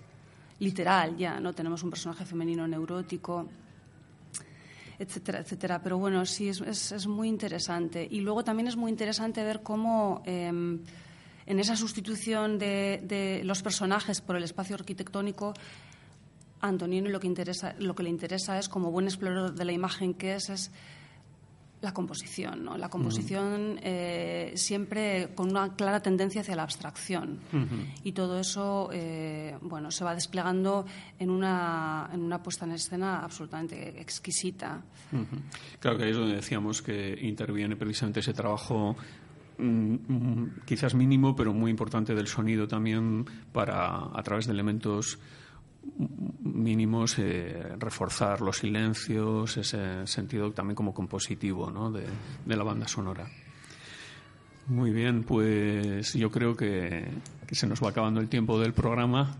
literal 0.59 1.15
ya, 1.17 1.39
¿no? 1.39 1.53
Tenemos 1.53 1.83
un 1.83 1.89
personaje 1.89 2.25
femenino 2.25 2.67
neurótico, 2.67 3.47
etcétera, 4.99 5.39
etcétera. 5.39 5.81
Pero 5.81 5.97
bueno, 5.97 6.25
sí, 6.25 6.49
es, 6.49 6.61
es- 6.61 6.91
es 6.91 7.07
muy 7.07 7.27
interesante. 7.29 8.07
Y 8.09 8.19
luego 8.21 8.43
también 8.43 8.67
es 8.67 8.75
muy 8.75 8.91
interesante 8.91 9.43
ver 9.43 9.61
cómo 9.63 10.21
eh, 10.25 10.47
en 11.45 11.59
esa 11.59 11.75
sustitución 11.75 12.57
de, 12.59 13.01
de 13.03 13.41
los 13.43 13.61
personajes 13.61 14.21
por 14.21 14.35
el 14.35 14.43
espacio 14.43 14.75
arquitectónico, 14.75 15.53
a 16.63 16.69
Antonioni 16.69 17.09
lo 17.09 17.19
que, 17.19 17.27
interesa, 17.27 17.75
lo 17.79 17.93
que 17.93 18.03
le 18.03 18.09
interesa 18.09 18.57
es, 18.57 18.69
como 18.69 18.89
buen 18.89 19.05
explorador 19.05 19.53
de 19.53 19.65
la 19.65 19.73
imagen 19.73 20.13
que 20.13 20.35
es, 20.35 20.49
es 20.49 20.71
la 21.81 21.93
composición, 21.93 22.63
¿no? 22.63 22.77
La 22.77 22.87
composición 22.87 23.77
eh, 23.83 24.53
siempre 24.55 25.31
con 25.35 25.49
una 25.49 25.75
clara 25.75 26.01
tendencia 26.01 26.39
hacia 26.39 26.55
la 26.55 26.63
abstracción. 26.63 27.39
Y 28.05 28.13
todo 28.13 28.39
eso, 28.39 28.89
eh, 28.93 29.57
bueno, 29.61 29.91
se 29.91 30.05
va 30.05 30.15
desplegando 30.15 30.85
en 31.19 31.29
una, 31.29 32.09
en 32.13 32.21
una 32.21 32.41
puesta 32.41 32.63
en 32.63 32.71
escena 32.71 33.19
absolutamente 33.19 33.99
exquisita. 33.99 34.81
Claro 35.81 35.97
que 35.97 36.05
ahí 36.05 36.11
es 36.11 36.17
donde 36.17 36.35
decíamos 36.35 36.81
que 36.81 37.19
interviene 37.21 37.75
precisamente 37.75 38.21
ese 38.21 38.33
trabajo 38.33 38.95
mm, 39.57 39.93
mm, 39.93 40.51
quizás 40.65 40.95
mínimo, 40.95 41.35
pero 41.35 41.53
muy 41.53 41.69
importante 41.69 42.15
del 42.15 42.27
sonido 42.27 42.65
también 42.65 43.25
para, 43.51 44.05
a 44.17 44.23
través 44.23 44.47
de 44.47 44.53
elementos 44.53 45.19
mínimos, 46.41 47.17
eh, 47.19 47.75
reforzar 47.77 48.41
los 48.41 48.57
silencios, 48.57 49.57
ese 49.57 50.05
sentido 50.07 50.51
también 50.51 50.75
como 50.75 50.93
compositivo 50.93 51.69
¿no? 51.69 51.91
de, 51.91 52.05
de 52.45 52.55
la 52.55 52.63
banda 52.63 52.87
sonora. 52.87 53.27
Muy 54.67 54.91
bien, 54.91 55.23
pues 55.23 56.13
yo 56.13 56.31
creo 56.31 56.55
que, 56.55 57.05
que 57.45 57.55
se 57.55 57.67
nos 57.67 57.83
va 57.83 57.89
acabando 57.89 58.21
el 58.21 58.29
tiempo 58.29 58.59
del 58.59 58.73
programa. 58.73 59.35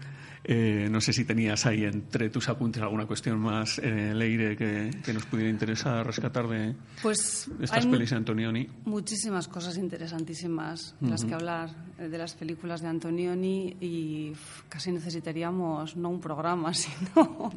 Eh, 0.46 0.90
no 0.92 1.00
sé 1.00 1.14
si 1.14 1.24
tenías 1.24 1.66
ahí 1.66 1.86
entre 1.86 2.30
tus 2.30 2.50
apuntes 2.50 2.82
alguna 2.82 3.06
cuestión 3.06 3.40
más, 3.40 3.80
eh, 3.80 4.14
Leire, 4.14 4.58
que, 4.58 4.92
que 5.04 5.14
nos 5.14 5.26
pudiera 5.26 5.50
interesar 5.50 6.06
rescatar 6.06 6.48
de 6.48 6.76
Pues 7.02 7.50
estas 7.62 7.86
hay 7.86 7.92
pelis 7.92 8.10
de 8.10 8.18
Antonioni. 8.18 8.68
Muchísimas 8.84 9.48
cosas 9.48 9.78
interesantísimas 9.78 10.96
de 11.00 11.10
las 11.10 11.24
que 11.24 11.34
hablar 11.34 11.70
eh, 11.98 12.10
de 12.10 12.18
las 12.18 12.34
películas 12.36 12.82
de 12.82 12.90
Antonioni 12.90 13.78
y 13.80 14.34
casi 14.68 14.92
necesitaríamos 14.92 15.96
no 15.96 16.10
un 16.10 16.20
programa, 16.20 16.74
sino 16.74 17.52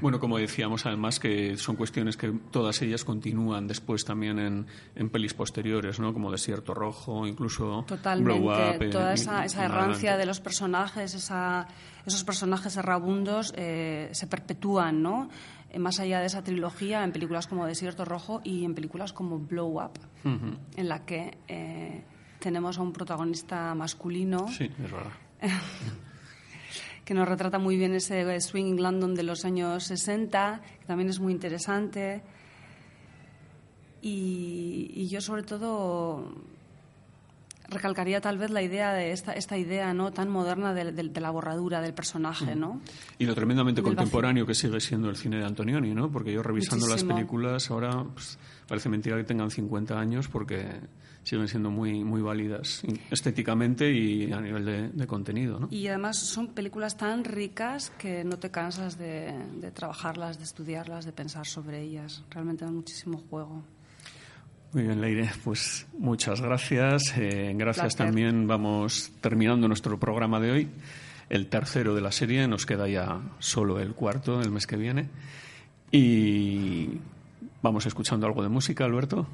Bueno, 0.00 0.18
como 0.20 0.38
decíamos, 0.38 0.84
además 0.86 1.18
que 1.20 1.56
son 1.56 1.76
cuestiones 1.76 2.16
que 2.16 2.32
todas 2.50 2.80
ellas 2.82 3.04
continúan 3.04 3.66
después 3.66 4.04
también 4.04 4.38
en, 4.38 4.66
en 4.94 5.08
pelis 5.10 5.34
posteriores, 5.34 6.00
¿no? 6.00 6.12
Como 6.12 6.30
Desierto 6.30 6.74
Rojo, 6.74 7.26
incluso 7.26 7.84
totalmente 7.86 8.38
Blow 8.40 8.52
Up. 8.52 8.90
toda 8.90 9.14
esa, 9.14 9.44
esa 9.44 9.64
errancia 9.64 10.16
de 10.16 10.26
los 10.26 10.40
personajes, 10.40 11.14
esa, 11.14 11.66
esos 12.04 12.24
personajes 12.24 12.76
errabundos 12.76 13.52
eh, 13.56 14.08
se 14.12 14.26
perpetúan, 14.26 15.02
¿no? 15.02 15.28
Eh, 15.70 15.78
Más 15.78 16.00
allá 16.00 16.20
de 16.20 16.26
esa 16.26 16.42
trilogía, 16.42 17.02
en 17.04 17.12
películas 17.12 17.46
como 17.46 17.64
Desierto 17.66 18.04
Rojo 18.04 18.40
y 18.44 18.64
en 18.64 18.74
películas 18.74 19.12
como 19.12 19.38
Blow 19.38 19.82
Up, 19.82 19.98
en 20.24 20.88
la 20.88 21.04
que 21.04 21.38
eh, 21.48 22.04
tenemos 22.40 22.78
a 22.78 22.82
un 22.82 22.92
protagonista 22.92 23.74
masculino 23.74 24.48
Sí, 24.48 24.64
es 24.64 24.92
verdad. 24.92 25.12
que 27.04 27.14
nos 27.14 27.28
retrata 27.28 27.58
muy 27.58 27.76
bien 27.76 27.94
ese 27.94 28.40
swinging 28.40 28.80
London 28.82 29.14
de 29.14 29.22
los 29.24 29.44
años 29.44 29.84
60, 29.84 30.60
que 30.80 30.86
también 30.86 31.08
es 31.10 31.20
muy 31.20 31.32
interesante. 31.32 32.22
Y, 34.02 34.90
y 34.94 35.08
yo 35.08 35.20
sobre 35.20 35.42
todo 35.42 36.32
recalcaría 37.68 38.20
tal 38.20 38.36
vez 38.36 38.50
la 38.50 38.60
idea 38.62 38.92
de 38.92 39.12
esta, 39.12 39.32
esta 39.32 39.56
idea 39.56 39.94
no 39.94 40.12
tan 40.12 40.28
moderna 40.28 40.74
de, 40.74 40.92
de- 40.92 41.08
de 41.08 41.20
la 41.20 41.30
borradura 41.30 41.80
del 41.80 41.94
personaje, 41.94 42.54
¿no? 42.54 42.80
Y 43.18 43.24
lo 43.24 43.34
tremendamente 43.34 43.80
Del 43.80 43.86
vacío. 43.86 43.96
contemporáneo 43.96 44.46
que 44.46 44.54
sigue 44.54 44.78
siendo 44.80 45.08
el 45.08 45.16
cine 45.16 45.38
de 45.38 45.44
Antonioni, 45.46 45.94
¿no? 45.94 46.10
Porque 46.10 46.32
yo 46.32 46.42
revisando 46.42 46.86
Muchísimo. 46.86 47.10
las 47.12 47.16
películas 47.18 47.70
ahora 47.70 48.04
pues, 48.12 48.38
parece 48.68 48.88
mentira 48.90 49.16
que 49.16 49.24
tengan 49.24 49.50
50 49.50 49.98
años 49.98 50.28
porque 50.28 50.66
siguen 51.24 51.48
siendo 51.48 51.70
muy, 51.70 52.04
muy 52.04 52.22
válidas 52.22 52.82
estéticamente 53.10 53.90
y 53.90 54.30
a 54.32 54.40
nivel 54.40 54.64
de, 54.64 54.88
de 54.90 55.06
contenido, 55.06 55.58
¿no? 55.58 55.68
Y 55.70 55.88
además 55.88 56.18
son 56.18 56.48
películas 56.48 56.96
tan 56.96 57.24
ricas 57.24 57.90
que 57.98 58.22
no 58.24 58.38
te 58.38 58.50
cansas 58.50 58.98
de, 58.98 59.34
de 59.60 59.70
trabajarlas, 59.70 60.38
de 60.38 60.44
estudiarlas, 60.44 61.04
de 61.04 61.12
pensar 61.12 61.46
sobre 61.46 61.80
ellas. 61.82 62.22
Realmente 62.30 62.64
dan 62.64 62.76
muchísimo 62.76 63.18
juego. 63.30 63.64
Muy 64.72 64.82
bien, 64.82 65.00
Leire, 65.00 65.30
pues 65.44 65.86
muchas 65.98 66.40
gracias. 66.40 67.14
Eh, 67.16 67.52
gracias 67.56 67.94
Placer. 67.94 68.06
también. 68.06 68.46
Vamos 68.46 69.12
terminando 69.20 69.68
nuestro 69.68 69.98
programa 70.00 70.40
de 70.40 70.50
hoy, 70.50 70.68
el 71.30 71.46
tercero 71.46 71.94
de 71.94 72.00
la 72.00 72.10
serie. 72.10 72.46
Nos 72.48 72.66
queda 72.66 72.88
ya 72.88 73.20
solo 73.38 73.78
el 73.78 73.94
cuarto 73.94 74.40
el 74.40 74.50
mes 74.50 74.66
que 74.66 74.76
viene. 74.76 75.08
Y 75.92 76.98
vamos 77.62 77.86
escuchando 77.86 78.26
algo 78.26 78.42
de 78.42 78.48
música, 78.48 78.84
Alberto. 78.84 79.28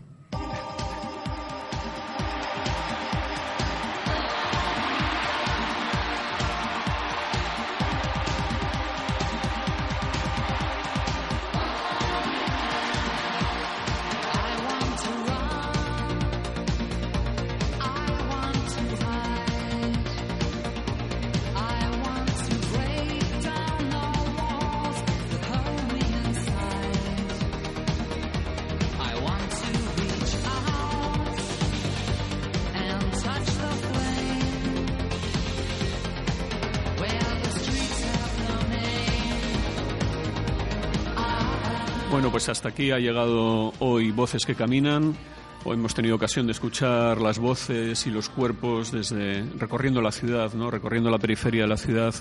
Bueno, 42.10 42.32
pues 42.32 42.48
hasta 42.48 42.70
aquí 42.70 42.90
ha 42.90 42.98
llegado 42.98 43.72
hoy 43.78 44.10
Voces 44.10 44.44
que 44.44 44.56
Caminan. 44.56 45.14
Hoy 45.62 45.76
hemos 45.76 45.94
tenido 45.94 46.16
ocasión 46.16 46.44
de 46.44 46.52
escuchar 46.52 47.20
las 47.20 47.38
voces 47.38 48.04
y 48.04 48.10
los 48.10 48.28
cuerpos 48.28 48.90
desde 48.90 49.44
recorriendo 49.56 50.02
la 50.02 50.10
ciudad, 50.10 50.52
¿no? 50.54 50.72
recorriendo 50.72 51.08
la 51.08 51.18
periferia 51.18 51.62
de 51.62 51.68
la 51.68 51.76
ciudad, 51.76 52.12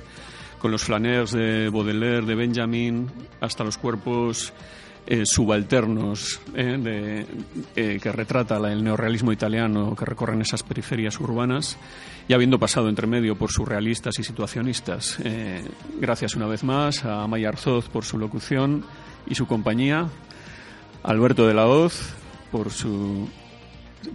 con 0.59 0.69
los 0.69 0.83
flaneurs 0.83 1.31
de 1.31 1.69
Baudelaire, 1.69 2.27
de 2.27 2.35
Benjamin, 2.35 3.11
hasta 3.41 3.63
los 3.63 3.79
cuerpos 3.79 4.53
eh, 5.11 5.25
subalternos 5.25 6.39
eh, 6.53 7.25
eh, 7.75 7.99
que 7.99 8.11
retrata 8.11 8.57
el 8.57 8.83
neorrealismo 8.83 9.31
italiano 9.31 9.95
que 9.95 10.05
recorren 10.05 10.39
esas 10.41 10.61
periferias 10.61 11.19
urbanas 11.19 11.79
y 12.27 12.33
habiendo 12.33 12.59
pasado 12.59 12.89
entre 12.89 13.07
medio 13.07 13.35
por 13.35 13.49
surrealistas 13.51 14.19
y 14.19 14.23
situacionistas. 14.23 15.17
Gracias 15.99 16.35
una 16.35 16.45
vez 16.45 16.63
más 16.63 17.05
a 17.05 17.25
Maya 17.25 17.49
Arzoz 17.49 17.89
por 17.89 18.05
su 18.05 18.19
locución 18.19 18.85
y 19.25 19.33
su 19.33 19.47
compañía, 19.47 20.07
Alberto 21.01 21.47
de 21.47 21.55
la 21.55 21.65
Hoz 21.65 22.13
por 22.51 22.69
su, 22.69 23.27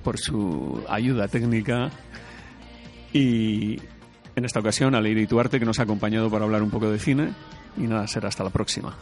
por 0.04 0.16
su 0.16 0.80
ayuda 0.88 1.26
técnica 1.26 1.90
y 3.12 3.80
en 4.36 4.44
esta 4.44 4.60
ocasión 4.60 4.94
a 4.94 5.00
Leire 5.00 5.26
Tuarte 5.26 5.58
que 5.58 5.66
nos 5.66 5.80
ha 5.80 5.82
acompañado 5.82 6.30
para 6.30 6.44
hablar 6.44 6.62
un 6.62 6.70
poco 6.70 6.88
de 6.88 7.00
cine 7.00 7.32
y 7.76 7.88
nada, 7.88 8.06
será 8.06 8.28
hasta 8.28 8.44
la 8.44 8.50
próxima. 8.50 8.94